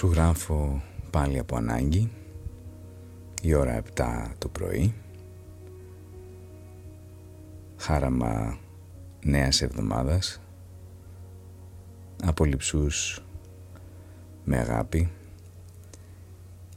[0.00, 2.10] σου γράφω πάλι από ανάγκη.
[3.42, 4.94] Η ώρα 7 το πρωί.
[7.76, 8.58] Χάραμα
[9.24, 10.40] νέας εβδομάδας.
[12.22, 13.22] Απολυψούς
[14.44, 15.10] με αγάπη.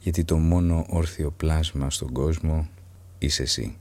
[0.00, 2.68] Γιατί το μόνο όρθιο πλάσμα στον κόσμο
[3.18, 3.76] είσαι εσύ.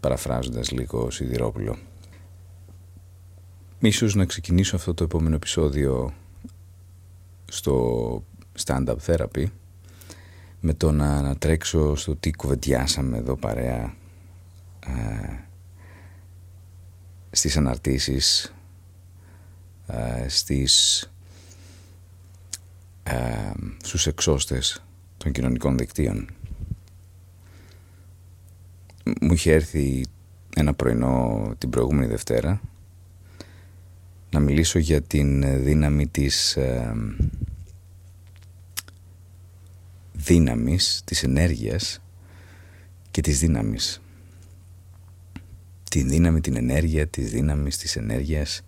[0.00, 1.78] Παραφράζοντας λίγο Σιδηρόπουλο.
[3.78, 6.12] Ίσως να ξεκινήσω αυτό το επόμενο επεισόδιο
[7.52, 8.24] στο
[8.64, 9.44] stand-up therapy
[10.60, 13.94] με το να ανατρέξω στο τι κουβεντιάσαμε εδώ παρέα
[14.86, 15.38] ε,
[17.30, 18.54] στις αναρτήσεις
[19.86, 21.00] ε, στις
[23.02, 24.84] ε, στους εξώστες
[25.16, 26.28] των κοινωνικών δικτύων.
[29.20, 30.04] Μου είχε έρθει
[30.56, 32.60] ένα πρωινό την προηγούμενη Δευτέρα
[34.32, 36.94] να μιλήσω για την δύναμη της ε,
[40.12, 42.02] δύναμης, της ενέργειας
[43.10, 44.02] και της δύναμης.
[45.90, 48.62] Την δύναμη, την ενέργεια, της δύναμης, της ενέργειας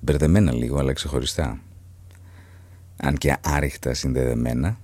[0.00, 1.60] μπερδεμένα λίγο αλλά ξεχωριστά.
[2.96, 4.78] Αν και άριχτα συνδεδεμένα,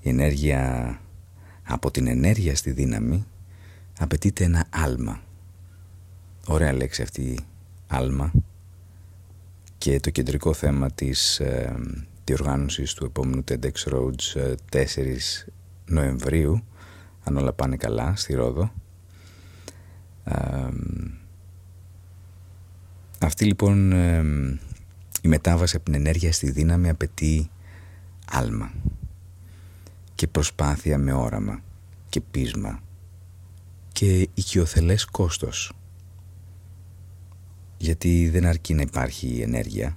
[0.00, 1.00] η ενέργεια
[1.62, 3.26] από την ενέργεια στη δύναμη
[3.98, 5.22] απαιτείται ένα άλμα.
[6.46, 7.38] Ωραία λέξη αυτή,
[7.86, 8.32] άλμα
[9.80, 11.74] και το κεντρικό θέμα της ε,
[12.24, 15.16] διοργάνωσης του επόμενου TEDx Roads 4 ε,
[15.86, 16.64] Νοεμβρίου
[17.24, 18.72] αν όλα πάνε καλά στη Ρόδο.
[20.24, 20.68] Ε,
[23.20, 24.24] αυτή λοιπόν ε,
[25.22, 27.50] η μετάβαση από την ενέργεια στη δύναμη απαιτεί
[28.30, 28.72] άλμα
[30.14, 31.62] και προσπάθεια με όραμα
[32.08, 32.82] και πείσμα
[33.92, 35.72] και οικειοθελές κόστος
[37.82, 39.96] γιατί δεν αρκεί να υπάρχει ενέργεια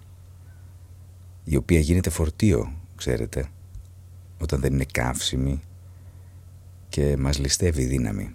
[1.44, 3.50] η οποία γίνεται φορτίο, ξέρετε,
[4.42, 5.62] όταν δεν είναι καύσιμη
[6.90, 8.34] και μας ληστεύει η δύναμη.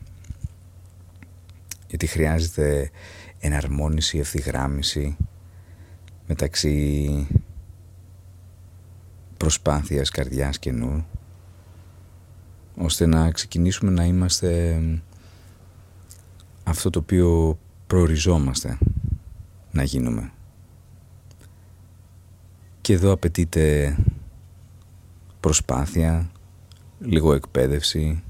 [1.88, 2.90] Γιατί χρειάζεται
[3.38, 5.16] εναρμόνιση, ευθυγράμμιση
[6.26, 7.26] μεταξύ
[9.36, 11.06] προσπάθειας, καρδιάς και νου
[12.76, 14.80] ώστε να ξεκινήσουμε να είμαστε
[16.64, 18.78] αυτό το οποίο προοριζόμαστε
[19.78, 20.32] να γίνουμε.
[22.80, 23.96] Και εδώ απαιτείται
[25.40, 26.30] προσπάθεια,
[27.00, 28.22] λίγο εκπαίδευση,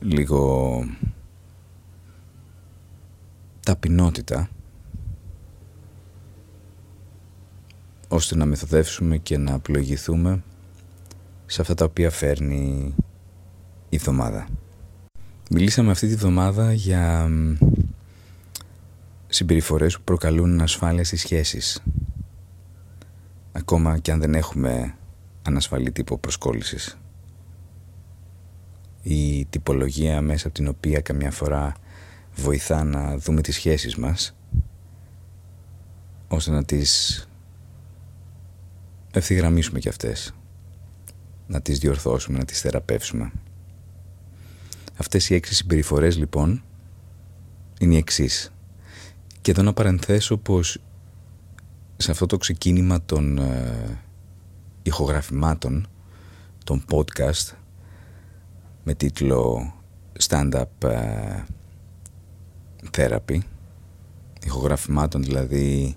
[0.00, 0.84] λίγο
[3.60, 4.48] ταπεινότητα
[8.08, 10.42] ώστε να μεθοδεύσουμε και να πλοηγηθούμε
[11.46, 12.94] σε αυτά τα οποία φέρνει
[13.88, 14.48] η εβδομάδα.
[15.50, 17.28] Μιλήσαμε αυτή τη εβδομάδα για
[19.34, 21.82] συμπεριφορές που προκαλούν ασφάλεια στις σχέσεις.
[23.52, 24.94] Ακόμα και αν δεν έχουμε
[25.42, 26.98] ανασφαλή τύπο προσκόλλησης.
[29.02, 31.72] Η τυπολογία μέσα από την οποία καμιά φορά
[32.34, 34.36] βοηθά να δούμε τις σχέσεις μας
[36.28, 37.28] ώστε να τις
[39.12, 40.34] ευθυγραμμίσουμε κι αυτές
[41.46, 43.32] να τις διορθώσουμε, να τις θεραπεύσουμε
[44.96, 46.64] αυτές οι έξι συμπεριφορές λοιπόν
[47.78, 48.53] είναι οι εξής
[49.44, 50.78] και εδώ να παρενθέσω πως
[51.96, 53.98] σε αυτό το ξεκίνημα των ε,
[54.82, 55.86] ηχογραφημάτων
[56.64, 57.52] των podcast
[58.84, 59.72] με τίτλο
[60.28, 61.42] Stand-up ε,
[62.96, 63.38] Therapy
[64.44, 65.96] ηχογραφημάτων δηλαδή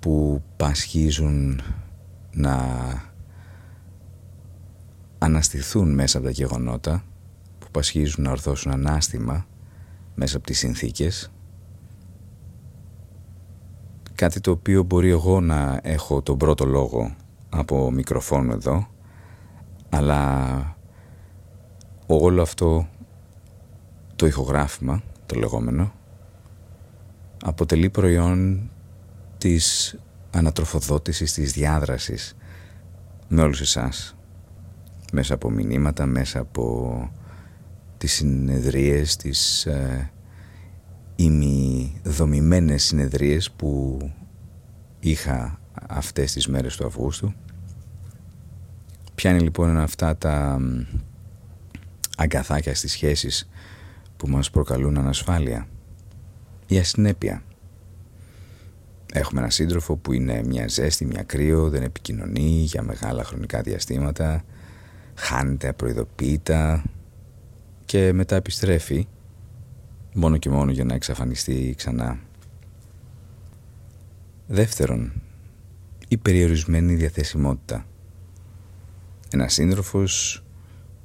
[0.00, 1.62] που πασχίζουν
[2.32, 2.58] να
[5.18, 7.04] αναστηθούν μέσα από τα γεγονότα
[7.58, 9.46] που πασχίζουν να ορθώσουν ανάστημα
[10.14, 11.28] μέσα από τις συνθήκες
[14.14, 17.14] Κάτι το οποίο μπορεί εγώ να έχω τον πρώτο λόγο
[17.48, 18.88] από μικροφόνο εδώ
[19.94, 20.76] αλλά
[22.06, 22.88] όλο αυτό
[24.16, 25.92] το ηχογράφημα, το λεγόμενο
[27.44, 28.70] αποτελεί προϊόν
[29.38, 29.96] της
[30.30, 32.36] ανατροφοδότησης της διάδρασης
[33.28, 34.16] με όλους εσάς.
[35.12, 37.10] Μέσα από μηνύματα, μέσα από
[37.98, 40.10] τις συνεδρίες, τις ε,
[41.16, 43.98] ημιδομημένες συνεδρίες που
[45.00, 47.32] είχα αυτές τις μέρες του Αυγούστου.
[49.14, 50.60] Πιάνει λοιπόν αυτά τα
[52.16, 53.48] αγκαθάκια στις σχέσεις
[54.16, 55.66] που μας προκαλούν ανασφάλεια
[56.66, 57.42] ή ασυνέπεια.
[59.12, 64.44] Έχουμε ένα σύντροφο που είναι μια ζέστη, μια κρύο, δεν επικοινωνεί για μεγάλα χρονικά διαστήματα,
[65.14, 66.84] χάνεται απροειδοποίητα
[67.84, 69.06] και μετά επιστρέφει
[70.14, 72.18] μόνο και μόνο για να εξαφανιστεί ξανά.
[74.46, 75.12] Δεύτερον,
[76.08, 77.86] ή περιορισμένη διαθεσιμότητα.
[79.30, 80.44] Ένας σύντροφος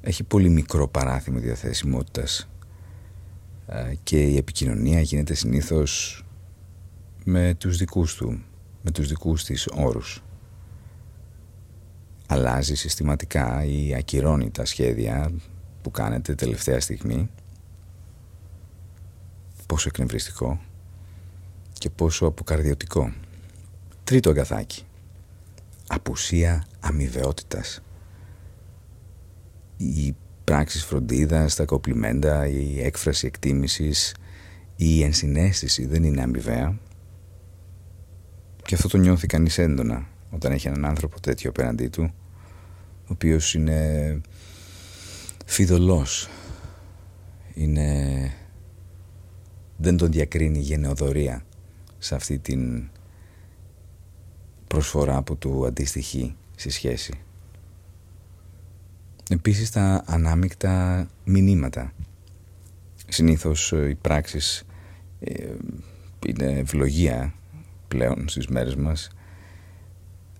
[0.00, 2.48] έχει πολύ μικρό παράθυμο διαθεσιμότητας
[4.02, 6.24] και η επικοινωνία γίνεται συνήθως
[7.24, 8.42] με τους δικούς του,
[8.82, 10.22] με τους δικούς της όρους.
[12.26, 15.32] Αλλάζει συστηματικά ή ακυρώνει τα σχέδια
[15.82, 17.30] που κάνετε τελευταία στιγμή.
[19.70, 20.60] Πόσο εκνευριστικό
[21.72, 23.12] και πόσο αποκαρδιωτικό.
[24.04, 24.84] Τρίτο αγκαθάκι.
[25.86, 27.82] Απουσία αμοιβαιότητας.
[29.76, 30.14] Η
[30.44, 34.14] πράξεις φροντίδας, τα κοπλιμέντα, η έκφραση εκτίμησης,
[34.76, 36.78] η ενσυναίσθηση δεν είναι αμοιβαία.
[38.64, 42.12] Και αυτό το νιώθει κανείς έντονα όταν έχει έναν άνθρωπο τέτοιο απέναντί του,
[43.02, 44.20] ο οποίος είναι
[45.46, 46.28] φιδωλός,
[47.54, 48.32] είναι...
[49.80, 51.44] δεν τον διακρίνει γενεοδορία
[51.98, 52.88] σε αυτή την
[54.66, 57.20] προσφορά που του αντιστοιχεί στη σχέση.
[59.30, 61.92] Επίσης τα ανάμεικτα μηνύματα.
[63.08, 64.64] Συνήθως ε, οι πράξεις
[65.20, 65.54] ε,
[66.26, 67.34] είναι ευλογία
[67.88, 69.10] πλέον στις μέρες μας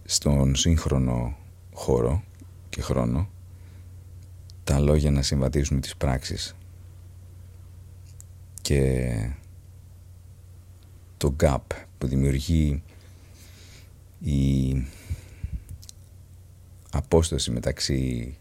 [0.04, 1.36] στον σύγχρονο
[1.72, 2.22] χώρο
[2.69, 3.28] και χρόνο
[4.64, 6.54] τα λόγια να συμβατίζουν με τις πράξεις
[8.62, 9.12] και
[11.16, 11.58] το gap
[11.98, 12.82] που δημιουργεί
[14.20, 14.74] η
[16.90, 18.36] απόσταση μεταξύ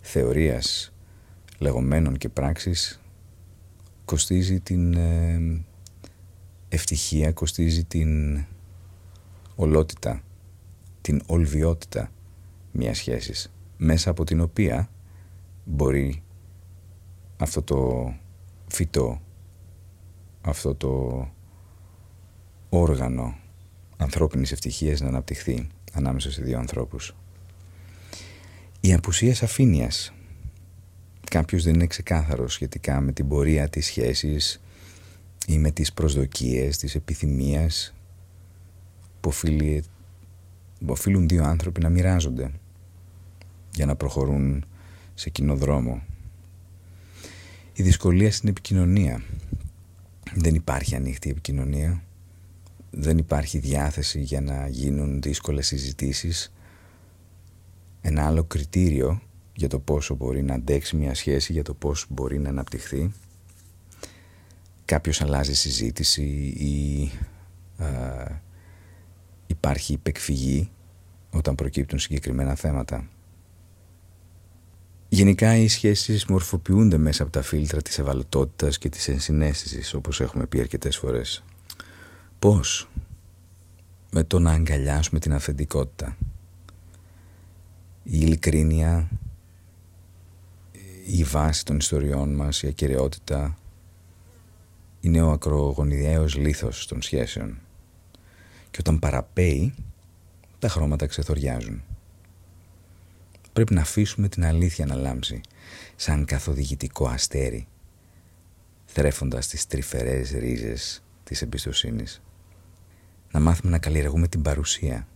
[0.00, 0.92] θεωρίας
[1.58, 3.00] λεγόμενων και πράξης
[4.04, 5.64] κοστίζει την ε,
[6.68, 8.44] ευτυχία, κοστίζει την
[9.54, 10.22] ολότητα,
[11.00, 12.10] την ολβιότητα
[12.72, 14.88] μιας σχέσης μέσα από την οποία
[15.64, 16.22] μπορεί
[17.36, 18.12] αυτό το
[18.66, 19.20] φυτό,
[20.44, 21.28] αυτό το
[22.68, 23.36] όργανο
[23.96, 27.14] ανθρώπινης ευτυχίας να αναπτυχθεί ανάμεσα σε δύο ανθρώπους.
[28.80, 30.12] Η απουσία σαφήνειας.
[31.30, 34.60] Κάποιος δεν είναι ξεκάθαρος σχετικά με την πορεία της σχέσης
[35.46, 37.94] ή με τις προσδοκίες, της επιθυμίας
[39.20, 39.32] που,
[40.86, 42.50] οφείλουν δύο άνθρωποι να μοιράζονται
[43.74, 44.64] για να προχωρούν
[45.14, 46.02] σε κοινό δρόμο.
[47.72, 49.22] Η δυσκολία στην επικοινωνία.
[50.34, 52.02] Δεν υπάρχει ανοιχτή επικοινωνία.
[52.90, 56.52] Δεν υπάρχει διάθεση για να γίνουν δύσκολες συζητήσεις
[58.00, 59.20] ένα άλλο κριτήριο
[59.54, 63.12] για το πόσο μπορεί να αντέξει μια σχέση, για το πόσο μπορεί να αναπτυχθεί.
[64.84, 66.22] Κάποιος αλλάζει συζήτηση
[66.56, 67.10] ή
[69.46, 70.70] υπάρχει υπεκφυγή
[71.30, 73.08] όταν προκύπτουν συγκεκριμένα θέματα.
[75.14, 80.46] Γενικά οι σχέσεις μορφοποιούνται μέσα από τα φίλτρα της ευαλωτότητας και της ενσυναίσθησης όπως έχουμε
[80.46, 81.44] πει αρκετές φορές.
[82.38, 82.88] Πώς;
[84.10, 86.16] Με το να αγκαλιάσουμε την αυθεντικότητα
[88.02, 89.08] η ειλικρίνεια,
[91.06, 93.58] η βάση των ιστοριών μας, η ακαιρεότητα
[95.00, 97.58] είναι ο ακρογωνιαίος λίθος των σχέσεων
[98.70, 99.74] και όταν παραπέει
[100.58, 101.82] τα χρώματα ξεθοριάζουν.
[103.54, 105.40] Πρέπει να αφήσουμε την αλήθεια να λάμψει
[105.96, 107.66] σαν καθοδηγητικό αστέρι
[108.84, 112.22] θρέφοντας τις τρυφερές ρίζες της εμπιστοσύνης.
[113.30, 115.06] Να μάθουμε να καλλιεργούμε την παρουσία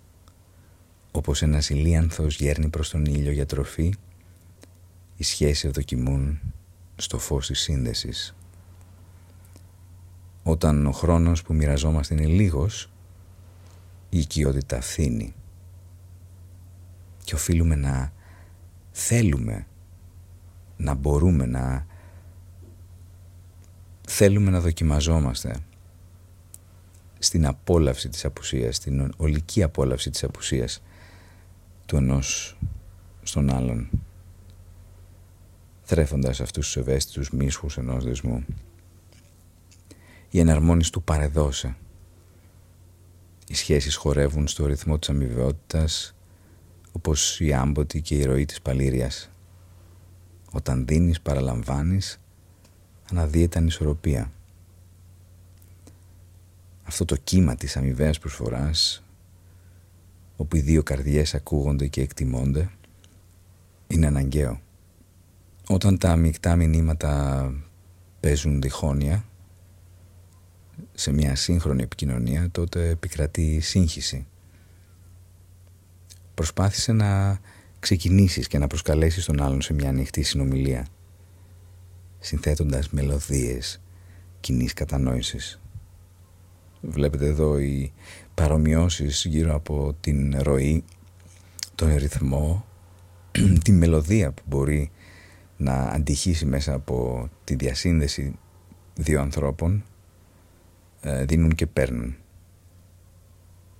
[1.11, 3.95] όπως ένας ηλίανθος γέρνει προς τον ήλιο για τροφή,
[5.17, 6.41] οι σχέσεις ευδοκιμούν
[6.97, 8.37] στο φως της σύνδεσης.
[10.43, 12.91] Όταν ο χρόνος που μοιραζόμαστε είναι λίγος,
[14.09, 15.35] η οικειότητα φθήνει.
[17.25, 18.13] Και οφείλουμε να
[19.01, 19.67] θέλουμε,
[20.77, 21.87] να μπορούμε να
[24.07, 25.57] θέλουμε να δοκιμαζόμαστε
[27.19, 30.83] στην απόλαυση της απουσίας, στην ολική απόλαυση της απουσίας
[31.87, 32.59] του ενός
[33.23, 33.91] στον άλλον
[35.83, 38.45] θρέφοντας αυτούς τους ευαίσθητους μίσχους ενός δεσμού.
[40.31, 41.77] Η εναρμόνιση του παρεδώσε.
[43.49, 46.15] Οι σχέσεις χορεύουν στο ρυθμό της αμοιβαιότητας
[46.99, 49.31] όπως η άμποτη και η ροή της παλήριας.
[50.53, 52.21] Όταν δίνεις παραλαμβάνεις
[53.11, 54.33] αναδύεται ανισορροπία.
[56.83, 59.03] Αυτό το κύμα της αμοιβαίας προσφοράς
[60.37, 62.71] όπου οι δύο καρδιές ακούγονται και εκτιμώνται,
[63.87, 64.61] είναι αναγκαίο.
[65.69, 67.53] Όταν τα αμυκτά μηνύματα
[68.21, 69.25] παίζουν διχόνοια
[70.95, 74.27] σε μια σύγχρονη επικοινωνία, τότε επικρατεί σύγχυση.
[76.39, 77.41] Προσπάθησε να
[77.79, 80.87] ξεκινήσεις και να προσκαλέσεις τον άλλον σε μια ανοιχτή συνομιλία,
[82.19, 83.81] συνθέτοντας μελωδίες
[84.41, 85.61] κοινής κατανόησης.
[86.81, 87.93] Βλέπετε εδώ οι
[88.35, 90.85] παρομοιώσεις γύρω από την ροή,
[91.75, 92.67] τον ρυθμό,
[93.65, 94.91] τη μελωδία που μπορεί
[95.57, 98.39] να αντιχύσει μέσα από τη διασύνδεση
[98.95, 99.85] δύο ανθρώπων
[101.01, 102.17] ε, δίνουν και παίρνουν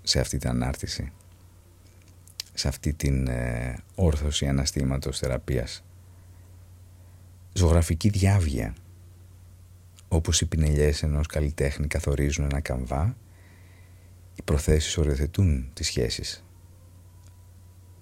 [0.03, 1.13] σε αυτή την ανάρτηση
[2.59, 5.85] σε αυτή την ε, όρθωση αναστήματος θεραπείας.
[7.53, 8.75] Ζωγραφική διάβγεια
[10.09, 13.17] όπως οι πινελιές ενός καλλιτέχνη καθορίζουν ένα καμβά
[14.35, 16.45] οι προθέσεις οριοθετούν τις σχέσεις.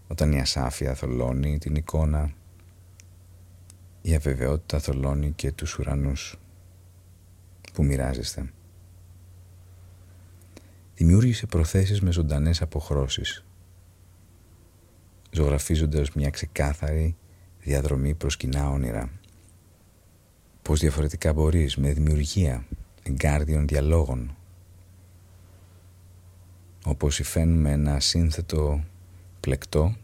[0.09, 2.33] Όταν η ασάφεια θολώνει την εικόνα
[4.03, 6.39] η αβεβαιότητα θολώνει και τους ουρανούς
[7.73, 8.51] που μοιράζεστε.
[10.95, 13.46] Δημιούργησε προθέσεις με ζωντανές αποχρώσεις,
[15.37, 17.17] ζωγραφίζοντας μια ξεκάθαρη
[17.61, 19.11] διαδρομή προς κοινά όνειρα.
[20.63, 22.67] Πώς διαφορετικά μπορείς με δημιουργία
[23.03, 24.37] εγκάρδιων διαλόγων,
[26.85, 28.85] όπως υφαίνουμε ένα σύνθετο
[29.41, 29.97] πλεκτό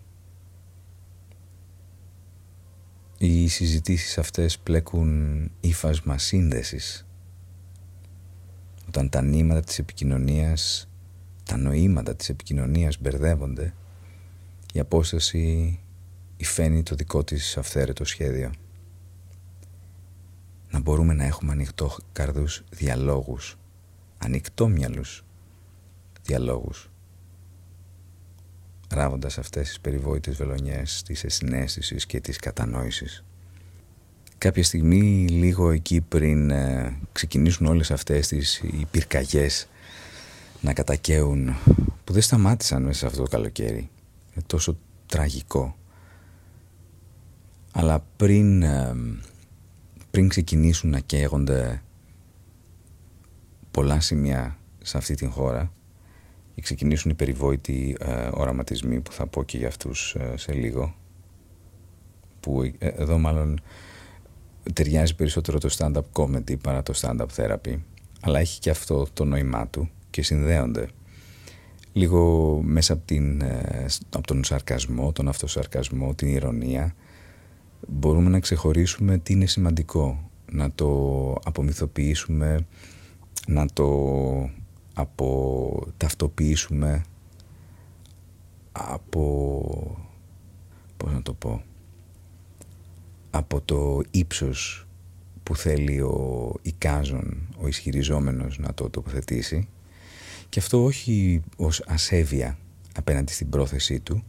[3.18, 7.06] Οι συζητήσεις αυτές πλέκουν ύφασμα σύνδεσης.
[8.88, 10.88] Όταν τα νήματα της επικοινωνίας,
[11.44, 13.74] τα νοήματα της επικοινωνίας μπερδεύονται,
[14.72, 15.78] η απόσταση
[16.36, 18.52] υφαίνει το δικό της αυθαίρετο σχέδιο.
[20.70, 23.58] Να μπορούμε να έχουμε ανοιχτό καρδούς διαλόγους,
[24.18, 25.24] ανοιχτόμυαλους
[26.22, 26.90] διαλόγους,
[28.88, 33.24] ράβοντας αυτές τις περιβόητες βελονιές της εσυναίσθησης και της κατανόησης.
[34.38, 39.68] Κάποια στιγμή, λίγο εκεί πριν ε, ξεκινήσουν όλες αυτές τις οι πυρκαγιές
[40.60, 41.54] να κατακαίουν,
[42.04, 43.90] που δεν σταμάτησαν μέσα σε αυτό το καλοκαίρι,
[44.34, 45.76] είναι τόσο τραγικό.
[47.72, 48.94] Αλλά πριν, ε,
[50.10, 51.82] πριν ξεκινήσουν να καίγονται
[53.70, 55.72] πολλά σημεία σε αυτή την χώρα,
[56.54, 60.94] και ξεκινήσουν οι περιβόητοι ε, οραματισμοί που θα πω και για αυτούς ε, σε λίγο
[62.40, 63.60] που ε, εδώ μάλλον
[64.72, 67.78] ταιριάζει περισσότερο το stand-up comedy παρά το stand-up therapy
[68.20, 70.88] αλλά έχει και αυτό το νόημά του και συνδέονται
[71.92, 76.94] λίγο μέσα από, την, ε, από τον σαρκασμό, τον αυτοσαρκασμό, την ηρωνία
[77.88, 80.30] μπορούμε να ξεχωρίσουμε τι είναι σημαντικό.
[80.52, 80.88] Να το
[81.44, 82.66] απομυθοποιήσουμε
[83.46, 84.50] να το
[84.94, 87.02] από ταυτοποιήσουμε
[88.72, 90.06] από
[90.96, 91.62] πώς να το πω
[93.30, 94.86] από το ύψος
[95.42, 99.68] που θέλει ο εικάζων, ο ισχυριζόμενος να το τοποθετήσει
[100.52, 102.58] και αυτό όχι ως ασέβεια
[102.94, 104.24] απέναντι στην πρόθεσή του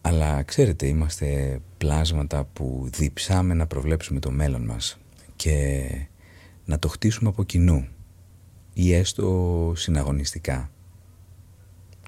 [0.00, 4.98] αλλά ξέρετε είμαστε πλάσματα που διψάμε να προβλέψουμε το μέλλον μας
[5.36, 5.86] και
[6.64, 7.88] να το χτίσουμε από κοινού
[8.72, 10.70] ή έστω συναγωνιστικά.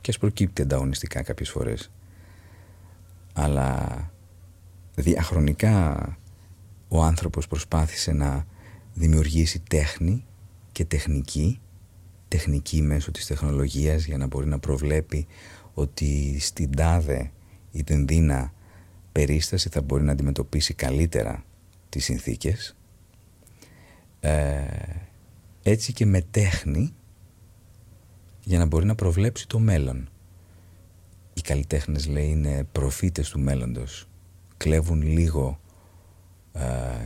[0.01, 1.91] Και ας προκύπτει ανταγωνιστικά κάποιες φορές.
[3.33, 4.11] Αλλά
[4.95, 6.07] διαχρονικά
[6.89, 8.47] ο άνθρωπος προσπάθησε να
[8.95, 10.25] δημιουργήσει τέχνη
[10.73, 11.61] και τεχνική
[12.35, 15.27] τεχνική μέσω της τεχνολογίας για να μπορεί να προβλέπει
[15.75, 17.31] ότι στην τάδε
[17.71, 18.53] ή την δίνα
[19.13, 21.45] περίσταση θα μπορεί να αντιμετωπίσει καλύτερα
[21.89, 22.77] τις συνθήκες
[24.21, 24.63] ε,
[25.63, 26.95] έτσι και με τέχνη
[28.45, 30.09] για να μπορεί να προβλέψει το μέλλον.
[31.35, 34.09] Οι καλλιτέχνες λέει είναι προφήτες του μέλλοντος.
[34.57, 35.61] Κλέβουν λίγο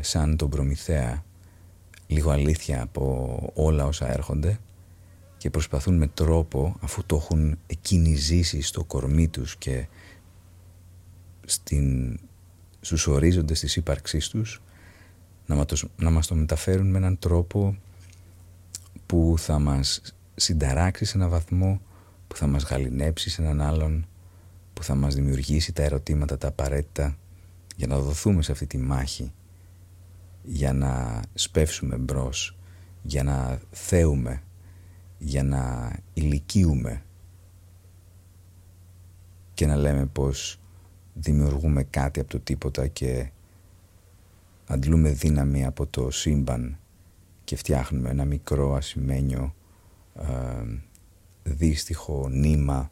[0.00, 1.24] σαν τον Προμηθέα
[2.06, 4.58] λίγο αλήθεια από όλα όσα έρχονται
[5.38, 9.86] και προσπαθούν με τρόπο αφού το έχουν εκείνοι ζήσει στο κορμί τους και
[11.44, 12.18] στην,
[12.80, 14.62] στους ορίζοντες της ύπαρξής τους
[15.46, 15.64] να,
[15.96, 17.76] να μας το μεταφέρουν με έναν τρόπο
[19.06, 20.00] που θα μας
[20.34, 21.80] συνταράξει σε έναν βαθμό,
[22.28, 24.06] που θα μας γαλινέψει σε έναν άλλον,
[24.74, 27.16] που θα μας δημιουργήσει τα ερωτήματα τα απαραίτητα
[27.76, 29.32] για να δοθούμε σε αυτή τη μάχη,
[30.42, 32.56] για να σπεύσουμε μπρος,
[33.02, 34.42] για να θέουμε,
[35.18, 37.02] για να ηλικίουμε
[39.54, 40.60] και να λέμε πως
[41.14, 43.30] δημιουργούμε κάτι από το τίποτα και
[44.66, 46.78] αντλούμε δύναμη από το σύμπαν
[47.44, 49.54] και φτιάχνουμε ένα μικρό ασημένιο
[50.14, 50.24] ε,
[51.42, 52.90] δύστιχο νήμα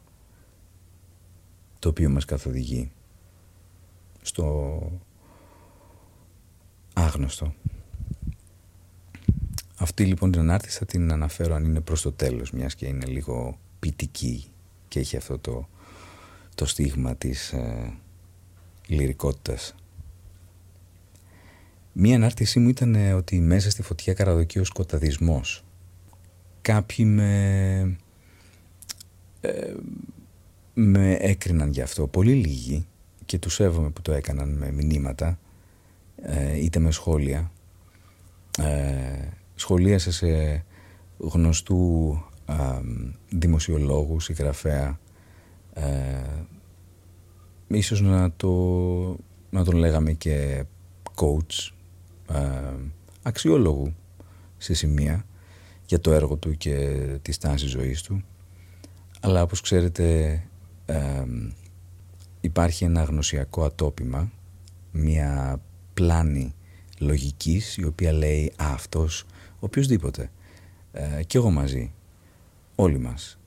[1.78, 2.90] το οποίο μας καθοδηγεί
[4.22, 4.80] στο
[6.92, 7.54] άγνωστο.
[9.78, 13.06] Αυτή λοιπόν την ανάρτηση θα την αναφέρω αν είναι προς το τέλος μιας και είναι
[13.06, 14.44] λίγο ποιητική
[14.88, 15.68] και έχει αυτό το,
[16.54, 17.92] το στίγμα της ε,
[18.86, 19.74] λυρικότητας
[21.98, 25.64] Μία ανάρτησή μου ήταν ε, ότι μέσα στη φωτιά καραδοκεί ο σκοταδισμός.
[26.60, 27.96] κάποιοι με,
[29.40, 29.74] ε,
[30.74, 32.06] με έκριναν γι' αυτό.
[32.06, 32.86] Πολύ λίγοι
[33.24, 35.38] και τους σέβομαι που το έκαναν με μηνύματα
[36.16, 37.50] ε, είτε με σχόλια.
[39.56, 40.64] Ε, σχολίασε σε
[41.18, 42.12] γνωστού
[42.46, 42.54] ε,
[43.28, 44.98] δημοσιολόγους, συγγραφέα
[45.72, 45.84] ε,
[47.66, 48.50] ίσως να, το,
[49.50, 50.64] να τον λέγαμε και
[51.14, 51.70] coach
[52.32, 52.74] ε,
[53.22, 53.94] αξιόλογου
[54.56, 55.26] σε σημεία
[55.86, 58.24] για το έργο του και τη στάση ζωής του.
[59.20, 60.40] Αλλά όπως ξέρετε
[62.40, 64.30] υπάρχει ένα γνωσιακό ατόπιμα
[64.92, 65.60] μια
[65.94, 66.54] πλάνη
[66.98, 69.24] λογικής η οποία λέει «Α, αυτός,
[69.60, 70.30] οποιοδήποτε,
[70.92, 71.92] ε, και εγώ μαζί,
[72.74, 73.38] όλοι μας,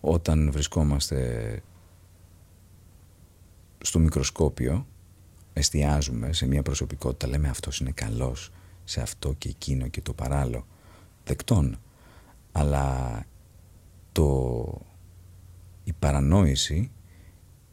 [0.00, 1.62] όταν βρισκόμαστε
[3.78, 4.86] στο μικροσκόπιο,
[5.52, 8.50] εστιάζουμε σε μια προσωπικότητα, λέμε αυτός είναι καλός
[8.84, 10.66] σε αυτό και εκείνο και το παράλληλο,
[11.24, 11.78] δεκτών,
[12.52, 13.26] αλλά
[14.12, 14.80] το,
[15.84, 16.90] η παρανόηση,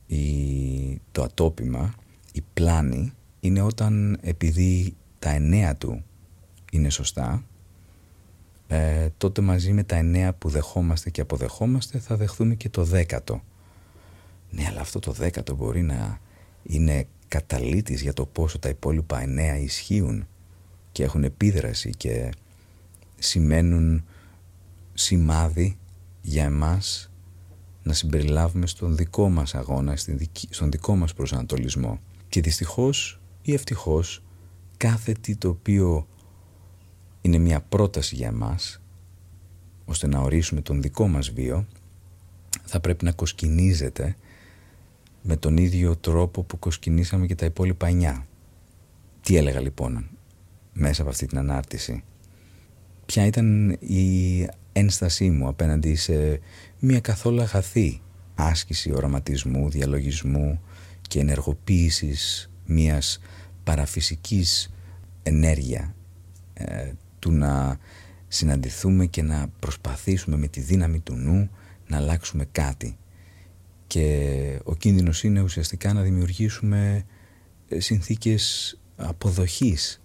[0.07, 1.93] η, το ατόπιμα,
[2.33, 6.03] η πλάνη είναι όταν επειδή τα εννέα του
[6.71, 7.43] είναι σωστά,
[8.67, 13.41] ε, τότε μαζί με τα εννέα που δεχόμαστε και αποδεχόμαστε θα δεχθούμε και το δέκατο.
[14.49, 16.19] Ναι, αλλά αυτό το δέκατο μπορεί να
[16.63, 20.27] είναι καταλήτης για το πόσο τα υπόλοιπα εννέα ισχύουν
[20.91, 22.31] και έχουν επίδραση και
[23.19, 24.03] σημαίνουν
[24.93, 25.77] σημάδι
[26.21, 27.11] για εμάς
[27.83, 29.95] να συμπεριλάβουμε στον δικό μας αγώνα,
[30.49, 31.99] στον δικό μας προσανατολισμό.
[32.29, 34.23] Και δυστυχώς ή ευτυχώς
[34.77, 36.07] κάθε τι το οποίο
[37.29, 38.81] είναι μια πρόταση για εμάς
[39.85, 41.67] ώστε να ορίσουμε τον δικό μας βίο
[42.63, 44.15] θα πρέπει να κοσκινίζεται
[45.21, 48.27] με τον ίδιο τρόπο που κοσκινήσαμε και τα υπόλοιπα εννιά.
[49.21, 50.09] Τι έλεγα λοιπόν
[50.73, 52.03] μέσα από αυτή την ανάρτηση;
[53.05, 56.39] Ποια ήταν η ένστασή μου απέναντι σε
[56.79, 58.01] μια καθόλου αγαθή
[58.35, 60.61] άσκηση οραματισμού, διαλογισμού
[61.01, 63.19] και ενεργοποίησης μιας
[63.63, 64.73] παραφυσικής
[65.23, 65.95] ενέργεια
[66.53, 67.77] ε, του να
[68.27, 71.49] συναντηθούμε και να προσπαθήσουμε με τη δύναμη του νου
[71.87, 72.97] να αλλάξουμε κάτι.
[73.87, 77.05] Και ο κίνδυνος είναι ουσιαστικά να δημιουργήσουμε
[77.67, 80.01] ε, συνθήκες αποδοχής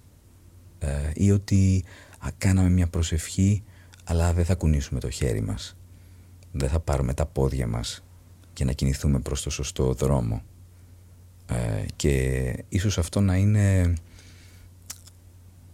[0.79, 1.85] ε, ή ότι
[2.19, 3.63] α, κάναμε μια προσευχή
[4.05, 5.77] αλλά δεν θα κουνήσουμε το χέρι μας.
[6.53, 8.05] Δεν θα πάρουμε τα πόδια μας
[8.53, 10.43] και να κινηθούμε προς το σωστό δρόμο.
[11.47, 13.95] Ε, και ίσως αυτό να είναι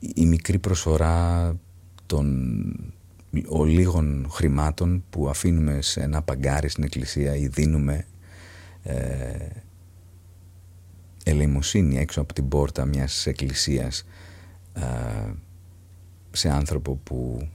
[0.01, 1.57] η μικρή προσφορά
[2.07, 2.95] των
[3.47, 8.07] ολίγων χρημάτων που αφήνουμε σε ένα παγκάρι στην εκκλησία ή δίνουμε
[8.83, 9.47] ε,
[11.25, 14.05] ελεημοσύνη έξω από την πόρτα μιας εκκλησίας
[14.73, 15.33] ε,
[16.31, 17.49] σε άνθρωπο που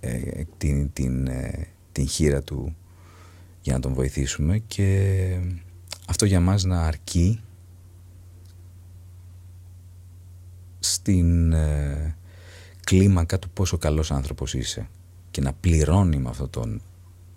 [0.00, 2.76] ε, εκτείνει την, ε, την χείρα του
[3.60, 5.38] για να τον βοηθήσουμε και
[6.08, 7.40] αυτό για μας να αρκεί
[11.00, 12.16] στην ε,
[12.84, 14.88] κλίμακα του πόσο καλός άνθρωπος είσαι
[15.30, 16.80] και να πληρώνει με αυτόν τον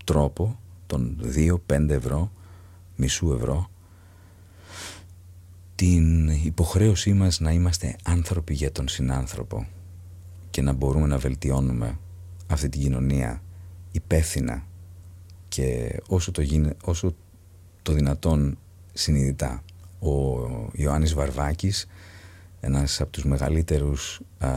[0.05, 1.17] τρόπο των
[1.67, 2.31] 2-5 ευρώ,
[2.95, 3.69] μισού ευρώ
[5.75, 9.67] την υποχρέωσή μας να είμαστε άνθρωποι για τον συνάνθρωπο
[10.49, 11.99] και να μπορούμε να βελτιώνουμε
[12.47, 13.41] αυτή την κοινωνία
[13.91, 14.63] υπεύθυνα
[15.47, 16.43] και όσο το,
[16.83, 17.15] όσο
[17.81, 18.57] το δυνατόν
[18.93, 19.63] συνειδητά.
[19.99, 20.39] Ο
[20.73, 21.87] Ιωάννης Βαρβάκης,
[22.65, 24.49] ένας από τους μεγαλύτερους α,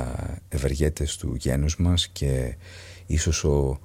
[0.48, 2.56] ευεργέτες του γένους μας και
[3.06, 3.78] ίσως ο,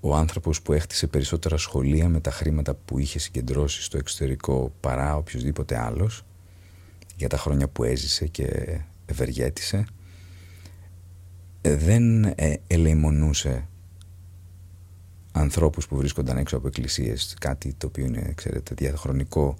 [0.00, 5.16] ο άνθρωπος που έχτισε περισσότερα σχολεία με τα χρήματα που είχε συγκεντρώσει στο εξωτερικό παρά
[5.16, 6.24] οποιοδήποτε άλλος
[7.16, 9.86] για τα χρόνια που έζησε και ευεργέτησε
[11.60, 13.68] δεν ε, ελεημονούσε
[15.32, 17.36] ανθρώπους που βρίσκονταν έξω από εκκλησίες.
[17.40, 19.56] Κάτι το οποίο είναι ξέρετε διαχρονικό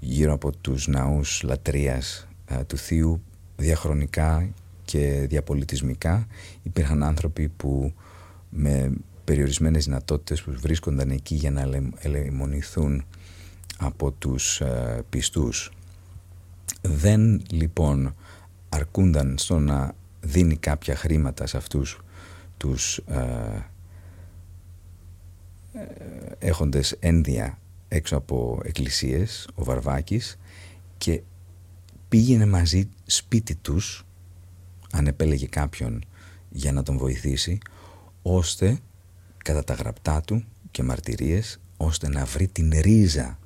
[0.00, 2.28] γύρω από τους ναούς λατρείας
[2.66, 3.22] του Θείου
[3.56, 4.48] διαχρονικά
[4.84, 6.26] και διαπολιτισμικά.
[6.62, 7.92] Υπήρχαν άνθρωποι που
[8.50, 8.92] με
[9.24, 13.04] περιορισμένες δυνατότητες που βρίσκονταν εκεί για να ελεημονηθούν
[13.78, 15.72] από τους α, πιστούς.
[16.82, 18.14] Δεν λοιπόν
[18.68, 22.00] αρκούνταν στο να δίνει κάποια χρήματα σε αυτούς
[22.56, 23.00] τους
[26.38, 30.38] έχοντες ένδια έξω από εκκλησίες, ο Βαρβάκης
[30.98, 31.22] και
[32.16, 34.06] πήγαινε μαζί σπίτι τους
[34.92, 36.04] αν επέλεγε κάποιον
[36.50, 37.58] για να τον βοηθήσει
[38.22, 38.78] ώστε
[39.36, 43.38] κατά τα γραπτά του και μαρτυρίες ώστε να βρει την ρίζα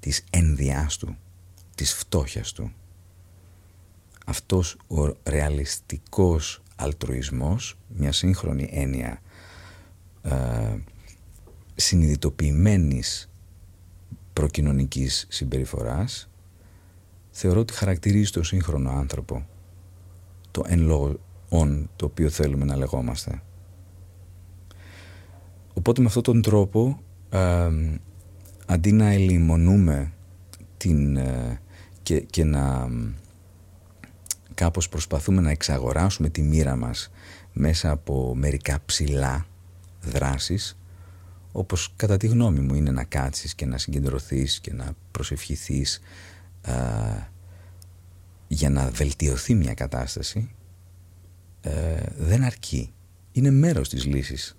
[0.00, 1.16] της ένδυάς του,
[1.74, 2.72] της φτώχειας του.
[4.26, 9.22] Αυτός ο ρεαλιστικός αλτρουισμός, μια σύγχρονη έννοια
[10.22, 10.76] ε,
[11.74, 13.30] συνειδητοποιημένης
[14.32, 16.28] προκοινωνικής συμπεριφοράς
[17.38, 19.46] θεωρώ ότι χαρακτηρίζει το σύγχρονο άνθρωπο
[20.50, 21.16] το εν λόγω
[21.96, 23.42] το οποίο θέλουμε να λεγόμαστε.
[25.74, 27.70] Οπότε με αυτόν τον τρόπο ε,
[28.66, 30.12] αντί να ελιμονούμε
[30.76, 31.60] την, ε,
[32.02, 32.88] και, και να
[34.54, 37.10] κάπως προσπαθούμε να εξαγοράσουμε τη μοίρα μας
[37.52, 39.46] μέσα από μερικά ψηλά
[40.02, 40.78] δράσεις
[41.52, 46.00] όπως κατά τη γνώμη μου είναι να κάτσεις και να συγκεντρωθείς και να προσευχηθείς
[46.70, 47.34] α,
[48.48, 50.50] για να βελτιωθεί μια κατάσταση
[51.60, 52.92] ε, δεν αρκεί.
[53.32, 54.56] Είναι μέρος της λύσης.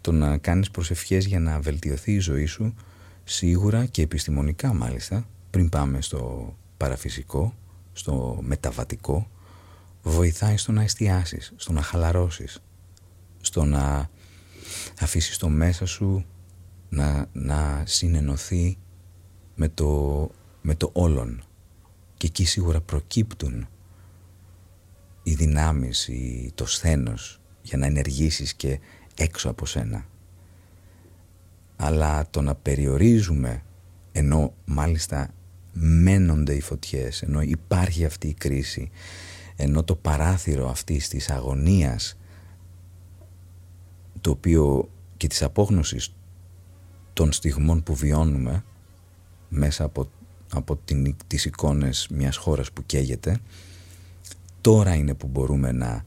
[0.00, 2.74] Το να κάνεις προσευχές για να βελτιωθεί η ζωή σου
[3.24, 7.54] σίγουρα και επιστημονικά μάλιστα πριν πάμε στο παραφυσικό,
[7.92, 9.30] στο μεταβατικό
[10.02, 12.60] βοηθάει στο να εστιάσεις, στο να χαλαρώσεις
[13.42, 14.10] στο να
[15.00, 16.24] αφήσεις το μέσα σου
[16.88, 18.78] να, να συνενωθεί
[19.54, 20.30] με το,
[20.62, 21.42] με το όλον
[22.16, 23.68] και εκεί σίγουρα προκύπτουν
[25.22, 28.80] οι δυνάμεις, η, το σθένος για να ενεργήσεις και
[29.16, 30.06] έξω από σένα.
[31.76, 33.62] Αλλά το να περιορίζουμε
[34.12, 35.34] ενώ μάλιστα
[35.72, 38.90] μένονται οι φωτιές, ενώ υπάρχει αυτή η κρίση,
[39.56, 42.16] ενώ το παράθυρο αυτής της αγωνίας
[44.20, 46.14] το οποίο και της απόγνωσης
[47.12, 48.64] των στιγμών που βιώνουμε
[49.48, 50.10] μέσα από,
[50.52, 53.38] από την, τις εικόνες μιας χώρας που καίγεται
[54.62, 56.04] τώρα είναι που μπορούμε να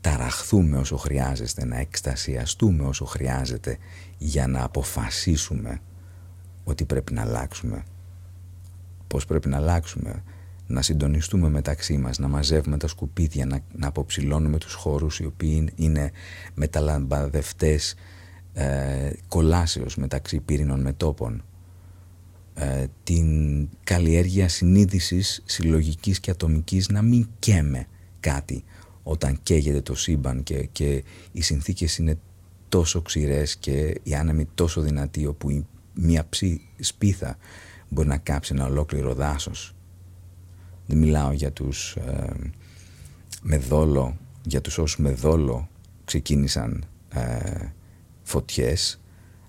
[0.00, 3.78] ταραχθούμε όσο χρειάζεται, να εκστασιαστούμε όσο χρειάζεται
[4.18, 5.80] για να αποφασίσουμε
[6.64, 7.84] ότι πρέπει να αλλάξουμε.
[9.06, 10.22] Πώς πρέπει να αλλάξουμε,
[10.66, 15.68] να συντονιστούμε μεταξύ μας, να μαζεύουμε τα σκουπίδια, να, να αποψηλώνουμε τους χώρους οι οποίοι
[15.74, 16.10] είναι
[16.54, 17.94] μεταλαμπαδευτές
[18.52, 21.44] ε, κολάσεως μεταξύ πύρινων μετόπων.
[22.60, 27.86] Ε, την καλλιέργεια συνείδησης συλλογικής και ατομικής να μην καίμε
[28.20, 28.64] κάτι
[29.02, 32.18] όταν καίγεται το σύμπαν και, και οι συνθήκες είναι
[32.68, 37.36] τόσο ξηρές και οι άνεμοι τόσο δυνατοί όπου μια ψή σπίθα
[37.88, 39.74] μπορεί να κάψει ένα ολόκληρο δάσος.
[40.86, 42.32] Δεν μιλάω για τους ε,
[43.42, 45.68] με δόλο, για τους όσους με δόλο
[46.04, 47.66] ξεκίνησαν ε,
[48.22, 49.00] φωτιές.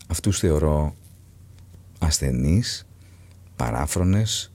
[0.07, 0.95] Αυτούς θεωρώ
[1.99, 2.85] ασθενείς,
[3.61, 4.53] παράφρονες,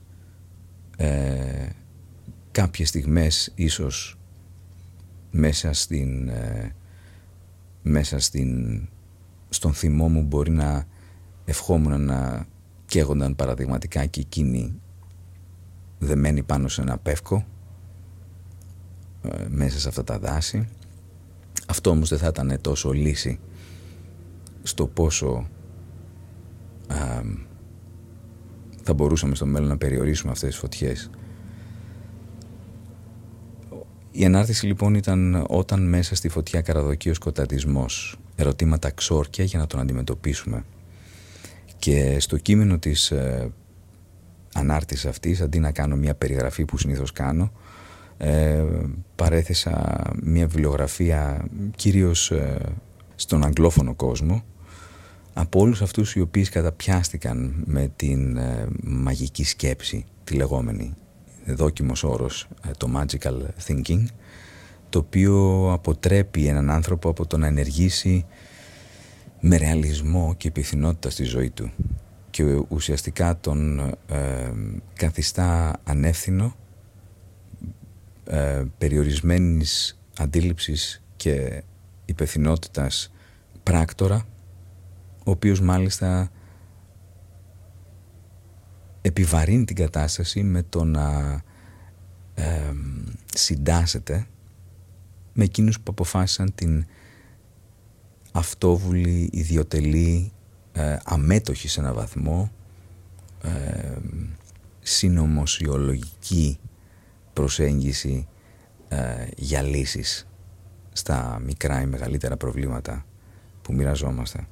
[0.97, 1.69] ε,
[2.51, 4.19] κάποιες στιγμές ίσως
[5.31, 6.75] μέσα στην ε,
[7.81, 8.81] μέσα στην,
[9.49, 10.85] στον θυμό μου μπορεί να
[11.45, 12.47] ευχόμουν να
[12.85, 14.81] καίγονταν παραδειγματικά και εκείνοι
[15.99, 17.45] δεμένοι πάνω σε ένα πεύκο
[19.21, 20.67] ε, μέσα σε αυτά τα δάση.
[21.67, 23.39] Αυτό όμως δεν θα ήταν τόσο λύση
[24.63, 25.47] στο πόσο
[28.87, 31.09] θα μπορούσαμε στο μέλλον να περιορίσουμε αυτές τις φωτιές.
[34.11, 38.17] Η ανάρτηση λοιπόν ήταν όταν μέσα στη φωτιά καραδοκεί ο σκοταδισμός.
[38.35, 40.63] Ερωτήματα ξόρκια για να τον αντιμετωπίσουμε.
[41.79, 43.51] Και στο κείμενο της ε,
[44.53, 47.51] ανάρτησης αυτής αντί να κάνω μια περιγραφή που συνήθως κάνω
[48.17, 48.63] ε,
[49.15, 52.57] παρέθεσα μια βιβλιογραφία κυρίως ε,
[53.15, 54.43] στον αγγλόφωνο κόσμο
[55.39, 60.93] από όλους αυτούς οι οποίοι καταπιάστηκαν με την ε, μαγική σκέψη τη λεγόμενη
[61.45, 64.05] δόκιμος όρος ε, το magical thinking
[64.89, 68.25] το οποίο αποτρέπει έναν άνθρωπο από το να ενεργήσει
[69.39, 71.71] με ρεαλισμό και υπευθυνότητα στη ζωή του.
[72.29, 74.51] Και ουσιαστικά τον ε,
[74.93, 76.55] καθιστά ανεύθυνο
[78.25, 81.63] ε, περιορισμένης αντίληψης και
[82.05, 83.11] υπευθυνότητας
[83.63, 84.25] πράκτορα
[85.27, 86.31] ο οποίος μάλιστα
[89.01, 91.41] επιβαρύνει την κατάσταση με το να
[92.33, 92.73] ε,
[93.33, 94.27] συντάσσεται
[95.33, 96.85] με εκείνους που αποφάσισαν την
[98.31, 100.31] αυτόβουλη, ιδιωτελή,
[100.71, 102.51] ε, αμέτωχη σε ένα βαθμό
[103.43, 103.97] ε,
[104.79, 106.59] συνωμοσιολογική
[107.33, 108.27] προσέγγιση
[108.87, 110.27] ε, για λύσεις
[110.91, 113.05] στα μικρά ή μεγαλύτερα προβλήματα
[113.61, 114.47] που μοιραζόμαστε.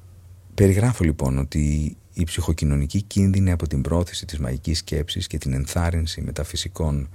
[0.56, 6.22] Περιγράφω λοιπόν ότι η ψυχοκοινωνική κίνδυνη από την πρόθεση της μαγικής σκέψης και την ενθάρρυνση
[6.22, 7.10] μεταφυσικών